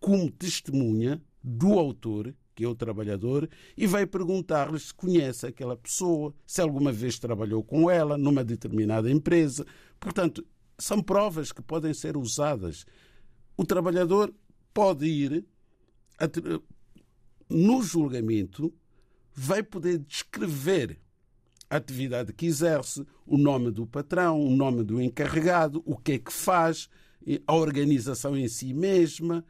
como 0.00 0.30
testemunha 0.30 1.22
do 1.42 1.78
autor, 1.78 2.34
que 2.54 2.64
é 2.64 2.68
o 2.68 2.74
trabalhador, 2.74 3.48
e 3.76 3.86
vai 3.86 4.06
perguntar-lhe 4.06 4.78
se 4.78 4.92
conhece 4.92 5.46
aquela 5.46 5.76
pessoa, 5.76 6.34
se 6.46 6.60
alguma 6.60 6.92
vez 6.92 7.18
trabalhou 7.18 7.62
com 7.62 7.90
ela 7.90 8.18
numa 8.18 8.44
determinada 8.44 9.10
empresa. 9.10 9.64
Portanto, 9.98 10.44
são 10.78 11.00
provas 11.00 11.52
que 11.52 11.62
podem 11.62 11.94
ser 11.94 12.16
usadas. 12.16 12.84
O 13.56 13.64
trabalhador 13.64 14.34
pode 14.74 15.06
ir 15.06 15.44
no 17.48 17.82
julgamento, 17.82 18.72
vai 19.34 19.62
poder 19.62 19.98
descrever 19.98 21.01
atividade 21.76 22.32
que 22.32 22.46
exerce, 22.46 23.06
o 23.26 23.38
nome 23.38 23.70
do 23.70 23.86
patrão, 23.86 24.40
o 24.40 24.50
nome 24.50 24.82
do 24.82 25.00
encarregado, 25.00 25.82
o 25.86 25.96
que 25.96 26.12
é 26.12 26.18
que 26.18 26.32
faz, 26.32 26.88
a 27.46 27.54
organização 27.54 28.36
em 28.36 28.48
si 28.48 28.74
mesma, 28.74 29.44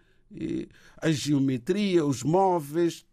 a 1.00 1.10
geometria, 1.10 2.04
os 2.04 2.22
móveis, 2.22 3.04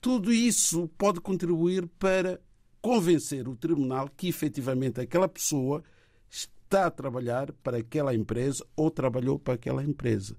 tudo 0.00 0.32
isso 0.32 0.88
pode 0.96 1.20
contribuir 1.20 1.86
para 1.98 2.40
convencer 2.80 3.48
o 3.48 3.56
tribunal 3.56 4.10
que 4.14 4.28
efetivamente 4.28 5.00
aquela 5.00 5.28
pessoa 5.28 5.82
está 6.28 6.86
a 6.86 6.90
trabalhar 6.90 7.52
para 7.62 7.78
aquela 7.78 8.14
empresa 8.14 8.64
ou 8.76 8.90
trabalhou 8.90 9.38
para 9.38 9.54
aquela 9.54 9.82
empresa. 9.82 10.36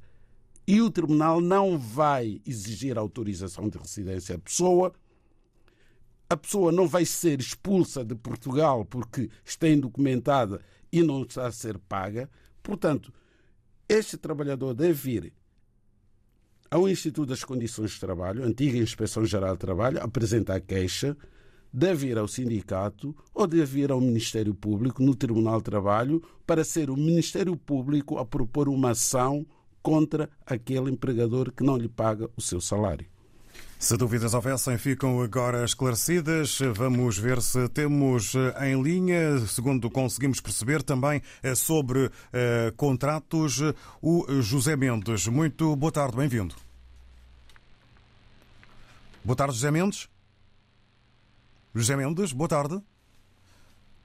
E 0.67 0.81
o 0.81 0.89
tribunal 0.89 1.41
não 1.41 1.77
vai 1.77 2.41
exigir 2.45 2.97
autorização 2.97 3.69
de 3.69 3.77
residência 3.77 4.35
à 4.35 4.39
pessoa, 4.39 4.93
a 6.29 6.35
pessoa 6.35 6.71
não 6.71 6.87
vai 6.87 7.05
ser 7.05 7.39
expulsa 7.39 8.03
de 8.03 8.15
Portugal 8.15 8.85
porque 8.85 9.29
está 9.43 9.69
indocumentada 9.69 10.61
e 10.91 11.03
não 11.03 11.21
está 11.21 11.47
a 11.47 11.51
ser 11.51 11.77
paga. 11.77 12.29
Portanto, 12.63 13.13
este 13.87 14.17
trabalhador 14.17 14.73
deve 14.73 15.11
ir 15.11 15.33
ao 16.71 16.89
Instituto 16.89 17.29
das 17.29 17.43
Condições 17.43 17.91
de 17.91 17.99
Trabalho, 17.99 18.43
antiga 18.43 18.77
Inspeção 18.77 19.23
Geral 19.23 19.53
de 19.53 19.59
Trabalho, 19.59 20.01
apresentar 20.01 20.59
queixa, 20.61 21.15
deve 21.71 22.07
ir 22.07 22.17
ao 22.17 22.27
sindicato 22.27 23.15
ou 23.33 23.45
deve 23.45 23.81
ir 23.81 23.91
ao 23.91 24.01
Ministério 24.01 24.53
Público, 24.53 25.03
no 25.03 25.15
Tribunal 25.15 25.59
de 25.59 25.65
Trabalho, 25.65 26.23
para 26.45 26.63
ser 26.63 26.89
o 26.89 26.97
Ministério 26.97 27.55
Público 27.55 28.17
a 28.17 28.25
propor 28.25 28.67
uma 28.67 28.91
ação 28.91 29.45
contra 29.81 30.29
aquele 30.45 30.89
empregador 30.89 31.51
que 31.51 31.63
não 31.63 31.77
lhe 31.77 31.87
paga 31.87 32.29
o 32.35 32.41
seu 32.41 32.59
salário. 32.59 33.07
Se 33.77 33.97
dúvidas 33.97 34.33
houvessem, 34.33 34.77
ficam 34.77 35.21
agora 35.21 35.63
esclarecidas. 35.65 36.59
Vamos 36.75 37.17
ver 37.17 37.41
se 37.41 37.67
temos 37.69 38.33
eh, 38.33 38.71
em 38.71 38.81
linha, 38.81 39.37
segundo 39.47 39.91
conseguimos 39.91 40.39
perceber 40.39 40.81
também 40.81 41.21
eh, 41.43 41.53
sobre 41.53 42.09
eh, 42.31 42.73
contratos, 42.77 43.61
o 44.01 44.25
José 44.41 44.77
Mendes. 44.77 45.27
Muito 45.27 45.75
boa 45.75 45.91
tarde, 45.91 46.15
bem-vindo. 46.15 46.55
Boa 49.23 49.35
tarde, 49.35 49.55
José 49.55 49.69
Mendes. 49.69 50.07
José 51.73 51.97
Mendes, 51.97 52.31
boa 52.31 52.47
tarde. 52.47 52.81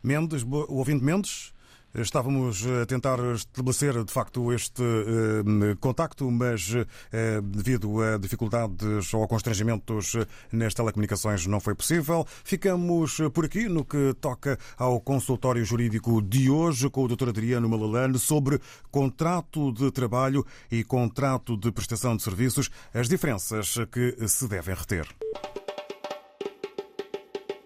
Mendes, 0.02 0.42
o 0.42 0.74
ouvinte 0.74 1.04
Mendes. 1.04 1.54
Estávamos 1.92 2.64
a 2.66 2.86
tentar 2.86 3.18
estabelecer, 3.34 4.04
de 4.04 4.12
facto, 4.12 4.52
este 4.52 4.82
eh, 4.82 5.74
contacto, 5.80 6.30
mas 6.30 6.72
eh, 7.12 7.40
devido 7.42 8.00
a 8.00 8.16
dificuldades 8.16 9.12
ou 9.12 9.24
a 9.24 9.28
constrangimentos 9.28 10.16
nas 10.52 10.72
telecomunicações 10.72 11.46
não 11.46 11.58
foi 11.58 11.74
possível. 11.74 12.24
Ficamos 12.44 13.18
por 13.34 13.44
aqui 13.44 13.68
no 13.68 13.84
que 13.84 14.14
toca 14.20 14.56
ao 14.78 15.00
consultório 15.00 15.64
jurídico 15.64 16.22
de 16.22 16.48
hoje 16.48 16.88
com 16.88 17.04
o 17.04 17.08
Dr. 17.08 17.30
Adriano 17.30 17.68
Malalane 17.68 18.18
sobre 18.18 18.60
contrato 18.90 19.72
de 19.72 19.90
trabalho 19.90 20.46
e 20.70 20.84
contrato 20.84 21.56
de 21.56 21.72
prestação 21.72 22.16
de 22.16 22.22
serviços, 22.22 22.70
as 22.94 23.08
diferenças 23.08 23.74
que 23.90 24.28
se 24.28 24.46
devem 24.46 24.76
reter. 24.76 25.08